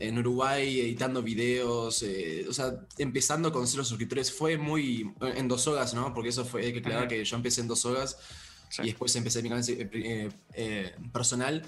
en 0.00 0.18
Uruguay 0.18 0.80
editando 0.80 1.22
videos, 1.22 2.02
eh, 2.02 2.46
o 2.48 2.52
sea, 2.54 2.74
empezando 2.96 3.52
con 3.52 3.66
cero 3.66 3.84
suscriptores, 3.84 4.32
fue 4.32 4.56
muy 4.56 5.12
en 5.20 5.46
dos 5.46 5.66
hogas, 5.68 5.92
¿no? 5.92 6.14
Porque 6.14 6.30
eso 6.30 6.44
fue, 6.44 6.64
hay 6.64 6.72
que 6.72 6.78
aclarar 6.78 7.06
que 7.06 7.22
yo 7.22 7.36
empecé 7.36 7.60
en 7.60 7.68
dos 7.68 7.84
hogas 7.84 8.16
y 8.78 8.86
después 8.86 9.14
empecé 9.16 9.42
mi 9.42 9.50
canal 9.50 9.64
eh, 9.68 10.30
eh, 10.54 10.94
personal, 11.12 11.62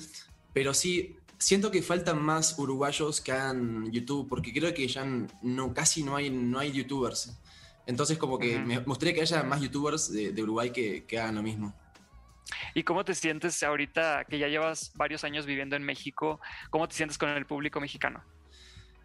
pero 0.55 0.73
sí, 0.73 1.15
siento 1.37 1.71
que 1.71 1.83
faltan 1.83 2.23
más 2.23 2.59
uruguayos 2.59 3.21
que 3.21 3.33
hagan 3.33 3.93
YouTube, 3.93 4.27
porque 4.31 4.51
creo 4.51 4.73
que 4.73 4.89
ya 4.89 5.05
no, 5.43 5.75
casi 5.75 6.03
no 6.03 6.17
hay, 6.17 6.31
no 6.31 6.59
hay 6.59 6.73
youtubers. 6.73 7.37
Entonces 7.85 8.17
como 8.17 8.39
que 8.39 8.59
me 8.61 8.79
gustaría 8.79 9.13
que 9.13 9.21
haya 9.21 9.43
más 9.43 9.61
youtubers 9.61 10.11
de, 10.11 10.43
Uruguay 10.43 10.71
que, 10.71 11.05
que 11.05 11.19
hagan 11.19 11.35
lo 11.35 11.43
mismo. 11.43 11.75
¿Y 12.75 12.83
cómo 12.83 13.05
te 13.05 13.15
sientes 13.15 13.63
ahorita 13.63 14.25
que 14.29 14.39
ya 14.39 14.49
llevas 14.49 14.93
varios 14.95 15.25
años 15.25 15.47
viviendo 15.47 15.77
en 15.77 15.83
México? 15.83 16.41
¿Cómo 16.71 16.89
te 16.89 16.95
sientes 16.95 17.19
con 17.19 17.29
el 17.31 17.47
público 17.47 17.81
mexicano? 17.81 18.23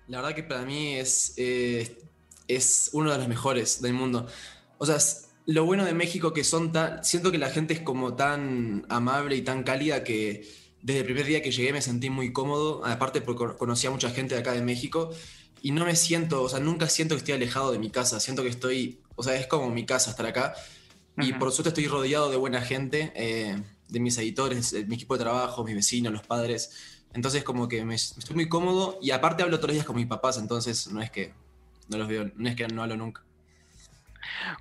La 0.07 0.21
verdad 0.21 0.35
que 0.35 0.43
para 0.43 0.61
mí 0.61 0.95
es, 0.95 1.33
eh, 1.37 1.97
es 2.47 2.89
uno 2.93 3.11
de 3.11 3.17
los 3.17 3.27
mejores 3.27 3.81
del 3.81 3.93
mundo. 3.93 4.27
O 4.77 4.85
sea, 4.85 4.97
lo 5.45 5.65
bueno 5.65 5.85
de 5.85 5.93
México 5.93 6.33
que 6.33 6.43
son 6.43 6.71
tan... 6.71 7.03
Siento 7.03 7.31
que 7.31 7.37
la 7.37 7.49
gente 7.49 7.73
es 7.73 7.81
como 7.81 8.15
tan 8.15 8.85
amable 8.89 9.35
y 9.35 9.41
tan 9.41 9.63
cálida 9.63 10.03
que 10.03 10.47
desde 10.81 10.99
el 10.99 11.05
primer 11.05 11.25
día 11.25 11.41
que 11.41 11.51
llegué 11.51 11.73
me 11.73 11.81
sentí 11.81 12.09
muy 12.09 12.31
cómodo. 12.31 12.85
Aparte 12.85 13.21
porque 13.21 13.55
conocí 13.57 13.87
a 13.87 13.91
mucha 13.91 14.09
gente 14.09 14.35
de 14.35 14.41
acá 14.41 14.53
de 14.53 14.61
México 14.61 15.11
y 15.61 15.71
no 15.71 15.85
me 15.85 15.95
siento, 15.95 16.43
o 16.43 16.49
sea, 16.49 16.59
nunca 16.59 16.87
siento 16.87 17.15
que 17.15 17.19
estoy 17.19 17.33
alejado 17.33 17.71
de 17.71 17.79
mi 17.79 17.89
casa. 17.89 18.19
Siento 18.19 18.43
que 18.43 18.49
estoy, 18.49 18.99
o 19.15 19.23
sea, 19.23 19.35
es 19.35 19.47
como 19.47 19.69
mi 19.69 19.85
casa 19.85 20.11
estar 20.11 20.25
acá. 20.25 20.53
Y 21.17 21.33
por 21.33 21.51
suerte 21.51 21.69
estoy 21.69 21.87
rodeado 21.87 22.29
de 22.29 22.37
buena 22.37 22.61
gente, 22.61 23.11
eh, 23.15 23.61
de 23.87 23.99
mis 23.99 24.17
editores, 24.17 24.73
mi 24.87 24.95
equipo 24.95 25.15
de 25.17 25.23
trabajo, 25.23 25.63
mis 25.63 25.75
vecinos, 25.75 26.13
los 26.13 26.23
padres. 26.23 26.97
Entonces 27.13 27.43
como 27.43 27.67
que 27.67 27.83
me, 27.83 27.95
estoy 27.95 28.35
muy 28.35 28.47
cómodo 28.47 28.99
y 29.01 29.11
aparte 29.11 29.43
hablo 29.43 29.57
todos 29.57 29.69
los 29.69 29.75
días 29.75 29.85
con 29.85 29.95
mis 29.95 30.05
papás, 30.05 30.37
entonces 30.37 30.91
no 30.91 31.01
es 31.01 31.09
que 31.09 31.33
no 31.89 31.97
los 31.97 32.07
veo, 32.07 32.29
no 32.35 32.49
es 32.49 32.55
que 32.55 32.67
no 32.67 32.83
hablo 32.83 32.97
nunca. 32.97 33.23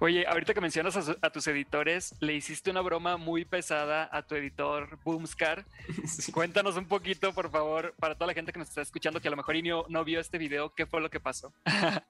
Oye, 0.01 0.27
ahorita 0.27 0.55
que 0.55 0.61
mencionas 0.61 0.97
a, 0.97 1.31
tus 1.31 1.47
editores, 1.49 2.15
le 2.21 2.35
hiciste 2.35 2.71
una 2.71 2.81
broma 2.81 3.17
muy 3.17 3.45
pesada 3.45 4.09
a 4.13 4.23
tu 4.23 4.35
editor 4.35 4.99
Boomscar. 5.05 5.65
Cuéntanos 6.33 6.77
un 6.77 6.87
poquito, 6.87 7.33
por 7.33 7.51
favor, 7.51 7.95
para 7.99 8.15
toda 8.15 8.29
la 8.29 8.35
gente 8.35 8.53
que 8.53 8.59
nos 8.59 8.69
está 8.69 8.83
escuchando 8.83 9.21
que 9.21 9.29
a 9.29 9.31
lo 9.31 9.37
mejor 9.37 9.57
no, 9.65 9.85
no 9.89 10.05
vio 10.05 10.21
este 10.21 10.39
video, 10.39 10.73
¿qué 10.75 10.87
fue 10.87 11.01
lo 11.01 11.11
que 11.11 11.21
pasó? 11.21 11.53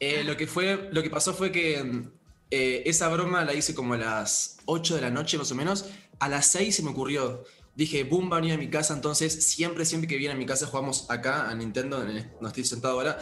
Eh, 0.00 0.24
lo, 0.24 0.34
que 0.34 0.46
fue, 0.46 0.88
lo 0.92 1.02
que 1.02 1.10
pasó 1.10 1.34
fue 1.34 1.52
que 1.52 2.04
eh, 2.50 2.82
esa 2.86 3.08
broma 3.08 3.44
la 3.44 3.54
hice 3.54 3.74
como 3.74 3.94
a 3.94 3.96
las 3.96 4.58
8 4.66 4.96
de 4.96 5.00
la 5.00 5.10
noche 5.10 5.38
más 5.38 5.50
o 5.50 5.54
menos. 5.54 5.86
A 6.18 6.28
las 6.28 6.46
6 6.46 6.76
se 6.76 6.82
me 6.82 6.90
ocurrió. 6.90 7.44
Dije, 7.74 8.04
boom, 8.04 8.30
va 8.30 8.36
a 8.36 8.40
venir 8.40 8.54
a 8.54 8.58
mi 8.58 8.70
casa. 8.70 8.94
Entonces, 8.94 9.48
siempre, 9.48 9.84
siempre 9.84 10.08
que 10.08 10.16
viene 10.16 10.34
a 10.34 10.36
mi 10.36 10.46
casa 10.46 10.66
jugamos 10.66 11.10
acá 11.10 11.48
a 11.50 11.54
Nintendo, 11.54 12.04
no 12.40 12.48
estoy 12.48 12.64
sentado 12.64 12.94
ahora. 12.94 13.18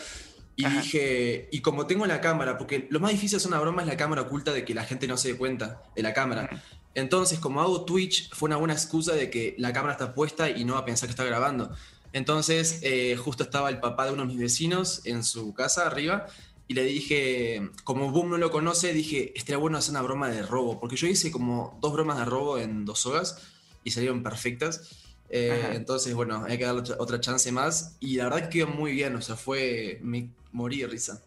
Y 0.55 0.67
dije, 0.67 1.49
y 1.51 1.61
como 1.61 1.87
tengo 1.87 2.05
la 2.07 2.21
cámara, 2.21 2.59
porque 2.59 2.87
lo 2.91 3.01
más 3.01 3.11
difícil 3.13 3.39
es 3.39 3.47
una 3.47 3.59
broma 3.59 3.83
es 3.83 3.89
la 3.89 3.97
cámara 3.97 4.23
oculta 4.23 4.53
de 4.53 4.65
que 4.65 4.75
la 4.75 4.85
gente 4.85 5.07
no 5.07 5.17
se 5.17 5.29
dé 5.33 5.39
cuenta 5.39 5.83
de 5.97 6.03
la 6.03 6.13
cámara. 6.13 6.63
Entonces, 6.95 7.39
como 7.39 7.63
hago 7.63 7.87
Twitch, 7.87 8.31
fue 8.35 8.49
una 8.49 8.57
buena 8.57 8.75
excusa 8.75 9.15
de 9.15 9.31
que 9.31 9.55
la 9.59 9.73
cámara 9.73 9.93
está 9.93 10.15
puesta 10.15 10.51
y 10.51 10.67
no 10.67 10.75
va 10.75 10.81
a 10.81 10.85
pensar 10.85 11.09
que 11.09 11.13
está 11.13 11.25
grabando. 11.25 11.75
Entonces, 12.13 12.81
eh, 12.83 13.17
justo 13.17 13.45
estaba 13.45 13.71
el 13.71 13.81
papá 13.81 14.05
de 14.05 14.13
uno 14.13 14.23
de 14.23 14.29
mis 14.29 14.39
vecinos 14.39 15.01
en 15.07 15.25
su 15.25 15.55
casa 15.55 15.87
arriba 15.87 16.27
y 16.68 16.75
le 16.75 16.85
dije, 16.85 17.70
como 17.85 18.11
Boom 18.11 18.31
no 18.31 18.38
lo 18.38 18.51
conoce, 18.51 18.92
dije, 18.92 19.33
estaría 19.35 19.59
bueno 19.59 19.79
hacer 19.79 19.90
una 19.92 20.03
broma 20.03 20.29
de 20.31 20.42
robo, 20.42 20.81
porque 20.81 20.96
yo 20.96 21.07
hice 21.07 21.31
como 21.31 21.79
dos 21.81 21.92
bromas 21.92 22.18
de 22.18 22.25
robo 22.25 22.59
en 22.59 22.85
dos 22.85 23.07
horas 23.07 23.42
y 23.85 23.90
salieron 23.90 24.22
perfectas. 24.22 25.03
Eh, 25.29 25.70
entonces, 25.72 26.14
bueno, 26.14 26.44
hay 26.46 26.59
que 26.59 26.64
darle 26.64 26.83
otra, 26.98 27.20
chance 27.20 27.51
más. 27.51 27.96
Y 28.01 28.16
la 28.16 28.25
verdad 28.25 28.48
que 28.48 28.59
quedó 28.59 28.66
muy 28.68 28.92
bien, 28.92 29.16
o 29.16 29.22
sea, 29.22 29.35
fue. 29.35 29.98
Me 30.03 30.29
morí 30.53 30.83
de 30.83 30.87
risa. 30.87 31.22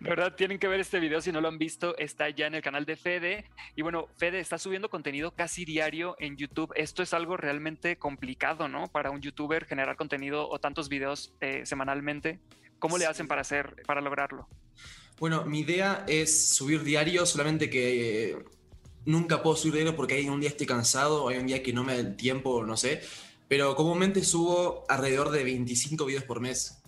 De 0.00 0.08
verdad, 0.08 0.34
tienen 0.34 0.58
que 0.58 0.66
ver 0.66 0.80
este 0.80 0.98
video 0.98 1.20
si 1.20 1.30
no 1.30 1.40
lo 1.40 1.46
han 1.46 1.58
visto, 1.58 1.96
está 1.96 2.28
ya 2.30 2.46
en 2.48 2.54
el 2.54 2.62
canal 2.62 2.84
de 2.84 2.96
Fede. 2.96 3.44
Y 3.76 3.82
bueno, 3.82 4.08
Fede 4.16 4.40
está 4.40 4.58
subiendo 4.58 4.88
contenido 4.88 5.30
casi 5.32 5.64
diario 5.64 6.16
en 6.18 6.36
YouTube. 6.36 6.72
Esto 6.74 7.02
es 7.02 7.14
algo 7.14 7.36
realmente 7.36 7.96
complicado, 7.96 8.66
¿no? 8.66 8.88
Para 8.88 9.10
un 9.10 9.20
youtuber 9.20 9.66
generar 9.66 9.94
contenido 9.96 10.48
o 10.48 10.58
tantos 10.58 10.88
videos 10.88 11.32
eh, 11.40 11.64
semanalmente. 11.64 12.40
¿Cómo 12.82 12.98
le 12.98 13.06
hacen 13.06 13.28
para 13.28 13.42
hacer, 13.42 13.76
para 13.86 14.00
lograrlo? 14.00 14.48
Bueno, 15.20 15.44
mi 15.44 15.60
idea 15.60 16.04
es 16.08 16.48
subir 16.48 16.82
diario, 16.82 17.24
solamente 17.26 17.70
que 17.70 18.30
eh, 18.30 18.44
nunca 19.04 19.40
puedo 19.40 19.54
subir 19.54 19.74
diario 19.74 19.94
porque 19.94 20.14
hay 20.14 20.28
un 20.28 20.40
día 20.40 20.48
estoy 20.48 20.66
cansado, 20.66 21.28
hay 21.28 21.38
un 21.38 21.46
día 21.46 21.62
que 21.62 21.72
no 21.72 21.84
me 21.84 21.94
da 21.94 22.00
el 22.00 22.16
tiempo, 22.16 22.64
no 22.66 22.76
sé. 22.76 23.00
Pero 23.46 23.76
comúnmente 23.76 24.24
subo 24.24 24.84
alrededor 24.88 25.30
de 25.30 25.44
25 25.44 26.04
videos 26.06 26.24
por 26.24 26.40
mes. 26.40 26.82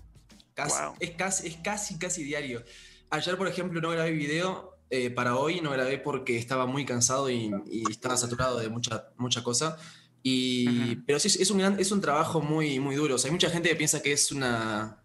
es, 0.98 1.11
casi, 1.12 1.46
es 1.46 1.57
casi, 1.59 1.96
casi 1.96 2.24
diario. 2.24 2.64
Ayer, 3.11 3.38
por 3.38 3.46
ejemplo, 3.46 3.80
no 3.80 3.90
grabé 3.90 4.11
video 4.11 4.76
eh, 4.90 5.11
para 5.11 5.37
hoy, 5.37 5.61
no 5.61 5.70
grabé 5.70 5.98
porque 5.98 6.37
estaba 6.37 6.66
muy 6.66 6.85
cansado 6.85 7.30
y, 7.30 7.52
estaba 7.88 8.16
saturado 8.16 8.59
de 8.59 8.68
mucha, 8.68 9.11
mucha 9.16 9.44
cosa. 9.44 9.76
Y, 10.24 10.96
Pero 11.07 11.20
sí, 11.20 11.28
es 11.40 11.50
un, 11.52 11.61
es 11.61 11.92
un 11.92 12.00
trabajo 12.00 12.40
muy, 12.40 12.80
muy 12.80 12.96
duro. 12.96 13.14
O 13.14 13.18
sea, 13.18 13.28
hay 13.28 13.33
mucha 13.33 13.50
gente 13.50 13.68
que 13.68 13.76
piensa 13.76 14.02
que 14.02 14.11
es 14.11 14.33
una, 14.33 15.03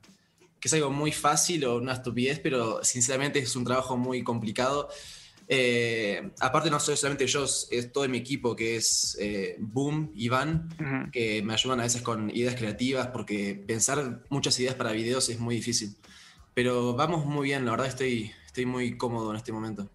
que 0.60 0.68
es 0.68 0.74
algo 0.74 0.92
muy 0.92 1.12
fácil 1.12 1.66
o 1.66 1.78
una 1.78 1.94
estupidez, 1.94 2.40
pero 2.40 2.84
sinceramente 2.84 3.40
es 3.40 3.56
un 3.56 3.64
trabajo 3.64 3.98
muy 3.98 4.24
complicado. 4.24 4.90
Eh, 5.52 6.32
aparte 6.40 6.70
no 6.70 6.80
soy 6.80 6.96
solamente 6.96 7.26
yo, 7.26 7.44
es 7.44 7.92
todo 7.92 8.08
mi 8.08 8.20
equipo, 8.20 8.56
que 8.56 8.76
es 8.76 9.18
eh, 9.20 9.56
Boom, 9.60 10.12
Iván, 10.16 10.70
que 11.12 11.42
me 11.42 11.54
ayudan 11.54 11.80
a 11.80 11.84
veces 11.84 12.04
con 12.04 12.30
ideas 12.30 12.56
creativas, 12.56 13.08
porque 13.08 13.56
pensar 13.56 14.24
muchas 14.30 14.60
ideas 14.60 14.76
para 14.76 14.92
videos 14.92 15.28
es 15.30 15.40
muy 15.40 15.56
difícil. 15.56 15.96
Pero 16.54 16.94
vamos 16.94 17.26
muy 17.26 17.46
bien, 17.46 17.66
la 17.66 17.72
verdad 17.72 17.88
estoy, 17.88 18.32
estoy 18.46 18.66
muy 18.66 18.98
cómodo 18.98 19.32
en 19.32 19.38
este 19.38 19.52
momento. 19.52 19.90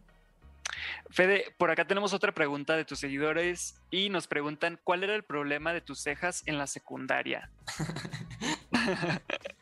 Fede, 1.10 1.54
por 1.58 1.70
acá 1.70 1.86
tenemos 1.86 2.12
otra 2.12 2.32
pregunta 2.32 2.76
de 2.76 2.84
tus 2.84 2.98
seguidores 2.98 3.76
y 3.92 4.08
nos 4.08 4.26
preguntan 4.26 4.80
cuál 4.82 5.04
era 5.04 5.14
el 5.14 5.22
problema 5.22 5.72
de 5.72 5.80
tus 5.80 6.00
cejas 6.00 6.42
en 6.46 6.58
la 6.58 6.66
secundaria. 6.66 7.50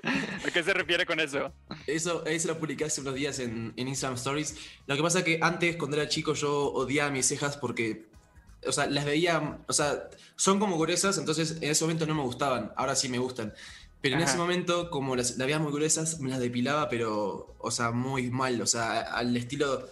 ¿A 0.02 0.50
qué 0.52 0.62
se 0.62 0.74
refiere 0.74 1.06
con 1.06 1.20
eso? 1.20 1.52
Eso, 1.86 2.24
eso 2.26 2.48
lo 2.48 2.58
publiqué 2.58 2.84
hace 2.84 3.00
unos 3.00 3.14
días 3.14 3.38
en, 3.38 3.72
Instagram 3.76 4.16
Stories. 4.16 4.56
Lo 4.86 4.96
que 4.96 5.02
pasa 5.02 5.20
es 5.20 5.24
que 5.24 5.38
antes, 5.40 5.76
cuando 5.76 5.96
era 5.96 6.08
chico, 6.08 6.34
yo 6.34 6.72
odiaba 6.72 7.10
mis 7.10 7.26
cejas 7.26 7.56
porque, 7.56 8.06
o 8.66 8.72
sea, 8.72 8.86
las 8.86 9.04
veía, 9.04 9.58
o 9.66 9.72
sea, 9.72 10.08
son 10.36 10.58
como 10.58 10.78
gruesas, 10.78 11.18
entonces 11.18 11.58
en 11.60 11.70
ese 11.70 11.84
momento 11.84 12.06
no 12.06 12.14
me 12.14 12.22
gustaban, 12.22 12.72
ahora 12.76 12.94
sí 12.94 13.08
me 13.08 13.18
gustan. 13.18 13.54
Pero 14.00 14.16
en 14.16 14.22
ese 14.22 14.36
momento, 14.36 14.90
como 14.90 15.14
las, 15.14 15.38
las 15.38 15.46
veía 15.46 15.60
muy 15.60 15.72
gruesas, 15.72 16.18
me 16.18 16.28
las 16.28 16.40
depilaba, 16.40 16.88
pero, 16.88 17.54
o 17.58 17.70
sea, 17.70 17.92
muy 17.92 18.30
mal, 18.30 18.60
o 18.60 18.66
sea, 18.66 19.02
al 19.02 19.36
estilo 19.36 19.88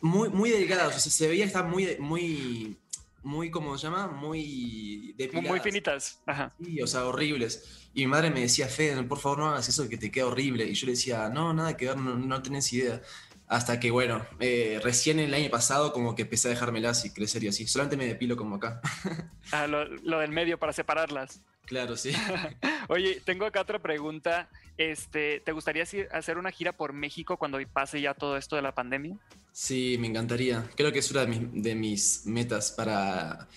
muy, 0.00 0.28
muy 0.28 0.50
delgadas, 0.50 0.96
o 0.96 1.00
sea, 1.00 1.12
se 1.12 1.28
veía 1.28 1.44
que 1.44 1.48
estaban 1.48 1.70
muy, 1.70 1.96
muy, 1.98 2.78
muy, 3.22 3.50
¿cómo 3.50 3.76
se 3.76 3.88
llama? 3.88 4.08
Muy 4.08 5.14
depiladas. 5.16 5.50
Muy 5.50 5.60
finitas, 5.60 6.20
ajá. 6.26 6.54
Sí, 6.62 6.80
o 6.80 6.86
sea, 6.86 7.06
horribles. 7.06 7.85
Y 7.96 8.00
mi 8.00 8.08
madre 8.08 8.30
me 8.30 8.42
decía, 8.42 8.68
Fede, 8.68 9.02
por 9.04 9.18
favor 9.18 9.38
no 9.38 9.48
hagas 9.48 9.70
eso 9.70 9.88
que 9.88 9.96
te 9.96 10.10
queda 10.10 10.26
horrible. 10.26 10.66
Y 10.66 10.74
yo 10.74 10.84
le 10.84 10.92
decía, 10.92 11.30
no, 11.30 11.54
nada 11.54 11.78
que 11.78 11.86
ver, 11.86 11.96
no, 11.96 12.14
no 12.14 12.42
tenés 12.42 12.70
idea. 12.74 13.00
Hasta 13.48 13.80
que, 13.80 13.90
bueno, 13.90 14.22
eh, 14.38 14.78
recién 14.84 15.18
el 15.18 15.32
año 15.32 15.48
pasado 15.48 15.94
como 15.94 16.14
que 16.14 16.22
empecé 16.22 16.48
a 16.48 16.50
dejármelas 16.50 17.06
y 17.06 17.14
crecer 17.14 17.42
y 17.44 17.48
así. 17.48 17.66
Solamente 17.66 17.96
me 17.96 18.06
depilo 18.06 18.36
como 18.36 18.56
acá. 18.56 18.82
ah, 19.50 19.66
lo, 19.66 19.86
lo 19.86 20.18
del 20.18 20.30
medio 20.30 20.58
para 20.58 20.74
separarlas. 20.74 21.40
Claro, 21.64 21.96
sí. 21.96 22.12
Oye, 22.88 23.22
tengo 23.24 23.46
acá 23.46 23.62
otra 23.62 23.78
pregunta. 23.78 24.50
Este, 24.76 25.40
¿Te 25.40 25.52
gustaría 25.52 25.84
hacer 26.12 26.36
una 26.36 26.50
gira 26.50 26.76
por 26.76 26.92
México 26.92 27.38
cuando 27.38 27.58
pase 27.72 28.02
ya 28.02 28.12
todo 28.12 28.36
esto 28.36 28.56
de 28.56 28.62
la 28.62 28.74
pandemia? 28.74 29.16
Sí, 29.52 29.96
me 29.98 30.06
encantaría. 30.06 30.68
Creo 30.76 30.92
que 30.92 30.98
es 30.98 31.10
una 31.10 31.24
de 31.24 31.74
mis, 31.74 32.26
metas 32.26 32.72
para... 32.72 33.48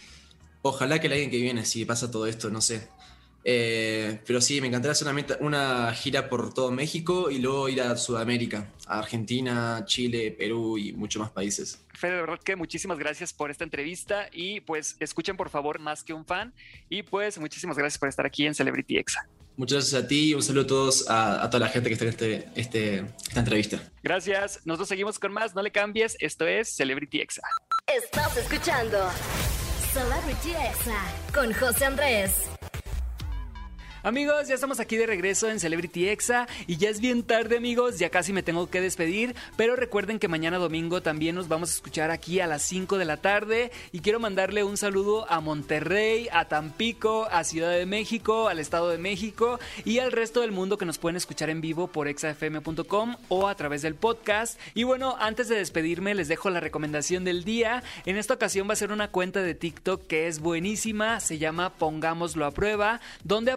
Ojalá 0.61 0.99
que 1.01 1.07
el 1.07 1.13
año 1.13 1.29
que 1.29 1.41
viene, 1.41 1.65
si 1.65 1.83
pasa 1.83 2.09
todo 2.09 2.25
esto, 2.25 2.49
no 2.49 2.61
sé. 2.61 2.87
Eh, 3.43 4.19
pero 4.25 4.41
sí, 4.41 4.59
me 4.61 4.67
encantaría 4.67 4.91
hacer 4.91 5.07
una, 5.07 5.37
una 5.39 5.93
gira 5.93 6.29
por 6.29 6.53
todo 6.53 6.71
México 6.71 7.31
y 7.31 7.39
luego 7.39 7.69
ir 7.69 7.81
a 7.81 7.95
Sudamérica, 7.95 8.69
a 8.85 8.99
Argentina, 8.99 9.83
Chile, 9.85 10.35
Perú 10.37 10.77
y 10.77 10.93
muchos 10.93 11.21
más 11.21 11.31
países. 11.31 11.81
Fede, 11.93 12.15
de 12.15 12.21
verdad 12.21 12.39
que 12.43 12.55
muchísimas 12.55 12.99
gracias 12.99 13.33
por 13.33 13.51
esta 13.51 13.63
entrevista 13.63 14.29
y 14.31 14.61
pues 14.61 14.97
escuchen 14.99 15.37
por 15.37 15.49
favor 15.49 15.79
más 15.79 16.03
que 16.03 16.13
un 16.13 16.25
fan 16.25 16.53
y 16.89 17.03
pues 17.03 17.39
muchísimas 17.39 17.77
gracias 17.77 17.97
por 17.97 18.09
estar 18.09 18.25
aquí 18.25 18.45
en 18.45 18.53
Celebrity 18.53 18.97
Exa. 18.97 19.27
Muchas 19.59 19.79
gracias 19.79 20.03
a 20.03 20.07
ti 20.07 20.29
y 20.29 20.33
un 20.33 20.41
saludo 20.41 20.63
a 20.63 20.67
todos, 20.67 21.05
a, 21.09 21.49
toda 21.49 21.65
la 21.65 21.67
gente 21.67 21.89
que 21.89 21.93
está 21.93 22.05
en 22.05 22.11
este, 22.11 22.49
este, 22.55 22.95
esta 23.27 23.39
entrevista. 23.39 23.83
Gracias. 24.01 24.61
Nosotros 24.63 24.87
seguimos 24.87 25.19
con 25.19 25.33
más. 25.33 25.53
No 25.53 25.61
le 25.61 25.69
cambies. 25.69 26.15
Esto 26.21 26.47
es 26.47 26.69
Celebrity 26.69 27.19
Exa. 27.19 27.41
Estás 27.85 28.37
escuchando 28.37 29.09
Celebrity 29.91 30.51
Exa 30.51 31.03
con 31.33 31.51
José 31.51 31.83
Andrés. 31.83 32.48
Amigos, 34.09 34.47
ya 34.47 34.55
estamos 34.55 34.79
aquí 34.79 34.97
de 34.97 35.05
regreso 35.05 35.51
en 35.51 35.59
Celebrity 35.59 36.09
Exa 36.09 36.47
y 36.65 36.77
ya 36.77 36.89
es 36.89 36.99
bien 36.99 37.21
tarde 37.21 37.57
amigos, 37.57 37.99
ya 37.99 38.09
casi 38.09 38.33
me 38.33 38.41
tengo 38.41 38.67
que 38.67 38.81
despedir, 38.81 39.35
pero 39.55 39.75
recuerden 39.75 40.17
que 40.17 40.27
mañana 40.27 40.57
domingo 40.57 41.03
también 41.03 41.35
nos 41.35 41.47
vamos 41.47 41.69
a 41.69 41.75
escuchar 41.75 42.09
aquí 42.09 42.39
a 42.39 42.47
las 42.47 42.63
5 42.63 42.97
de 42.97 43.05
la 43.05 43.17
tarde 43.17 43.71
y 43.91 43.99
quiero 43.99 44.19
mandarle 44.19 44.63
un 44.63 44.77
saludo 44.77 45.31
a 45.31 45.41
Monterrey, 45.41 46.27
a 46.31 46.45
Tampico, 46.45 47.27
a 47.29 47.43
Ciudad 47.43 47.69
de 47.69 47.85
México, 47.85 48.47
al 48.47 48.57
Estado 48.57 48.89
de 48.89 48.97
México 48.97 49.59
y 49.85 49.99
al 49.99 50.11
resto 50.11 50.41
del 50.41 50.51
mundo 50.51 50.79
que 50.79 50.87
nos 50.87 50.97
pueden 50.97 51.15
escuchar 51.15 51.51
en 51.51 51.61
vivo 51.61 51.85
por 51.85 52.07
exafm.com 52.07 53.15
o 53.27 53.47
a 53.47 53.53
través 53.53 53.83
del 53.83 53.93
podcast. 53.93 54.59
Y 54.73 54.85
bueno, 54.85 55.17
antes 55.19 55.49
de 55.49 55.57
despedirme 55.57 56.15
les 56.15 56.27
dejo 56.27 56.49
la 56.49 56.59
recomendación 56.59 57.25
del 57.25 57.43
día. 57.43 57.83
En 58.07 58.17
esta 58.17 58.33
ocasión 58.33 58.67
va 58.67 58.73
a 58.73 58.77
ser 58.77 58.91
una 58.91 59.11
cuenta 59.11 59.43
de 59.43 59.53
TikTok 59.53 60.07
que 60.07 60.27
es 60.27 60.39
buenísima, 60.39 61.19
se 61.19 61.37
llama 61.37 61.75
Pongámoslo 61.75 62.47
a 62.47 62.51
prueba, 62.51 63.01
donde 63.23 63.51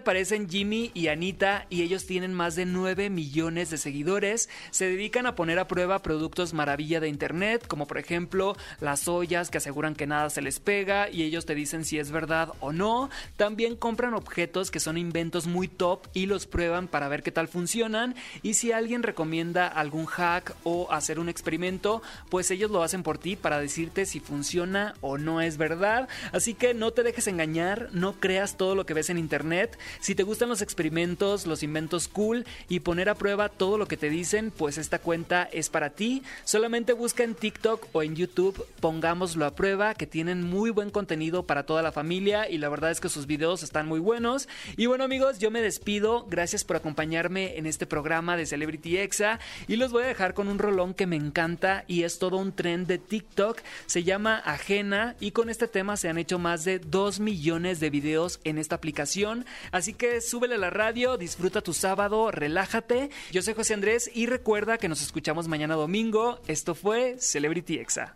Jimmy 0.49 0.91
y 0.93 1.07
Anita 1.07 1.65
y 1.69 1.81
ellos 1.81 2.05
tienen 2.05 2.33
más 2.33 2.55
de 2.55 2.65
9 2.65 3.09
millones 3.09 3.69
de 3.69 3.77
seguidores. 3.77 4.49
Se 4.71 4.85
dedican 4.85 5.25
a 5.25 5.35
poner 5.35 5.59
a 5.59 5.67
prueba 5.67 5.99
productos 5.99 6.53
maravilla 6.53 6.99
de 6.99 7.09
internet, 7.09 7.65
como 7.67 7.87
por 7.87 7.97
ejemplo 7.97 8.55
las 8.79 9.07
ollas 9.07 9.49
que 9.49 9.57
aseguran 9.57 9.95
que 9.95 10.07
nada 10.07 10.29
se 10.29 10.41
les 10.41 10.59
pega 10.59 11.09
y 11.09 11.23
ellos 11.23 11.45
te 11.45 11.55
dicen 11.55 11.85
si 11.85 11.99
es 11.99 12.11
verdad 12.11 12.53
o 12.59 12.71
no. 12.71 13.09
También 13.37 13.75
compran 13.75 14.13
objetos 14.13 14.71
que 14.71 14.79
son 14.79 14.97
inventos 14.97 15.47
muy 15.47 15.67
top 15.67 16.07
y 16.13 16.25
los 16.25 16.47
prueban 16.47 16.87
para 16.87 17.07
ver 17.07 17.23
qué 17.23 17.31
tal 17.31 17.47
funcionan. 17.47 18.15
Y 18.41 18.55
si 18.55 18.71
alguien 18.71 19.03
recomienda 19.03 19.67
algún 19.67 20.05
hack 20.05 20.55
o 20.63 20.91
hacer 20.91 21.19
un 21.19 21.29
experimento, 21.29 22.01
pues 22.29 22.51
ellos 22.51 22.71
lo 22.71 22.83
hacen 22.83 23.03
por 23.03 23.17
ti 23.17 23.35
para 23.35 23.59
decirte 23.59 24.05
si 24.05 24.19
funciona 24.19 24.95
o 25.01 25.17
no 25.17 25.41
es 25.41 25.57
verdad. 25.57 26.07
Así 26.31 26.53
que 26.53 26.73
no 26.73 26.91
te 26.91 27.03
dejes 27.03 27.27
engañar, 27.27 27.89
no 27.91 28.13
creas 28.13 28.57
todo 28.57 28.75
lo 28.75 28.85
que 28.85 28.93
ves 28.93 29.09
en 29.09 29.17
internet. 29.17 29.77
Si 29.99 30.15
te 30.15 30.22
gustan 30.23 30.49
los 30.49 30.61
experimentos, 30.61 31.45
los 31.45 31.63
inventos 31.63 32.07
cool 32.07 32.45
y 32.69 32.79
poner 32.81 33.09
a 33.09 33.15
prueba 33.15 33.49
todo 33.49 33.77
lo 33.77 33.87
que 33.87 33.97
te 33.97 34.09
dicen, 34.09 34.51
pues 34.51 34.77
esta 34.77 34.99
cuenta 34.99 35.47
es 35.51 35.69
para 35.69 35.91
ti. 35.91 36.23
Solamente 36.43 36.93
busca 36.93 37.23
en 37.23 37.35
TikTok 37.35 37.87
o 37.93 38.03
en 38.03 38.15
YouTube, 38.15 38.65
pongámoslo 38.79 39.45
a 39.45 39.55
prueba, 39.55 39.93
que 39.93 40.07
tienen 40.07 40.43
muy 40.43 40.69
buen 40.69 40.89
contenido 40.89 41.43
para 41.43 41.65
toda 41.65 41.81
la 41.81 41.91
familia 41.91 42.49
y 42.49 42.57
la 42.57 42.69
verdad 42.69 42.91
es 42.91 42.99
que 42.99 43.09
sus 43.09 43.27
videos 43.27 43.63
están 43.63 43.87
muy 43.87 43.99
buenos. 43.99 44.47
Y 44.77 44.85
bueno 44.85 45.03
amigos, 45.03 45.39
yo 45.39 45.51
me 45.51 45.61
despido, 45.61 46.25
gracias 46.29 46.63
por 46.63 46.75
acompañarme 46.75 47.57
en 47.57 47.65
este 47.65 47.85
programa 47.85 48.37
de 48.37 48.45
Celebrity 48.45 48.97
Exa 48.97 49.39
y 49.67 49.75
los 49.75 49.91
voy 49.91 50.03
a 50.03 50.07
dejar 50.07 50.33
con 50.33 50.47
un 50.47 50.59
rolón 50.59 50.93
que 50.93 51.07
me 51.07 51.15
encanta 51.15 51.85
y 51.87 52.03
es 52.03 52.19
todo 52.19 52.37
un 52.37 52.53
trend 52.53 52.87
de 52.87 52.97
TikTok, 52.97 53.61
se 53.85 54.03
llama 54.03 54.41
Ajena 54.45 55.15
y 55.19 55.31
con 55.31 55.49
este 55.49 55.67
tema 55.67 55.97
se 55.97 56.09
han 56.09 56.17
hecho 56.17 56.39
más 56.39 56.63
de 56.63 56.79
2 56.79 57.19
millones 57.19 57.79
de 57.79 57.89
videos 57.89 58.39
en 58.43 58.57
esta 58.57 58.75
aplicación, 58.75 59.45
así 59.71 59.93
que 59.93 60.12
súbele 60.21 60.55
a 60.55 60.57
la 60.57 60.69
radio, 60.69 61.17
disfruta 61.17 61.61
tu 61.61 61.73
sábado, 61.73 62.31
relájate. 62.31 63.09
Yo 63.31 63.41
soy 63.41 63.53
José 63.53 63.73
Andrés 63.73 64.09
y 64.13 64.25
recuerda 64.25 64.77
que 64.77 64.89
nos 64.89 65.01
escuchamos 65.01 65.47
mañana 65.47 65.75
domingo. 65.75 66.39
Esto 66.47 66.75
fue 66.75 67.17
Celebrity 67.19 67.77
Exa. 67.79 68.15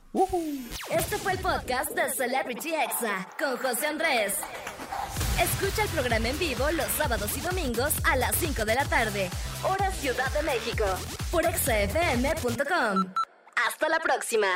Este 0.91 1.17
fue 1.17 1.33
el 1.33 1.39
podcast 1.39 1.91
de 1.91 2.09
Celebrity 2.11 2.73
Exa 2.73 3.27
con 3.39 3.57
José 3.57 3.87
Andrés. 3.87 4.33
Escucha 5.41 5.83
el 5.83 5.89
programa 5.89 6.29
en 6.29 6.39
vivo 6.39 6.69
los 6.71 6.87
sábados 6.97 7.37
y 7.37 7.41
domingos 7.41 7.93
a 8.03 8.15
las 8.15 8.35
5 8.37 8.65
de 8.65 8.75
la 8.75 8.85
tarde, 8.85 9.29
hora 9.63 9.91
Ciudad 9.91 10.31
de 10.33 10.43
México, 10.43 10.85
por 11.31 11.45
exafm.com. 11.45 13.13
Hasta 13.67 13.89
la 13.89 13.99
próxima. 13.99 14.47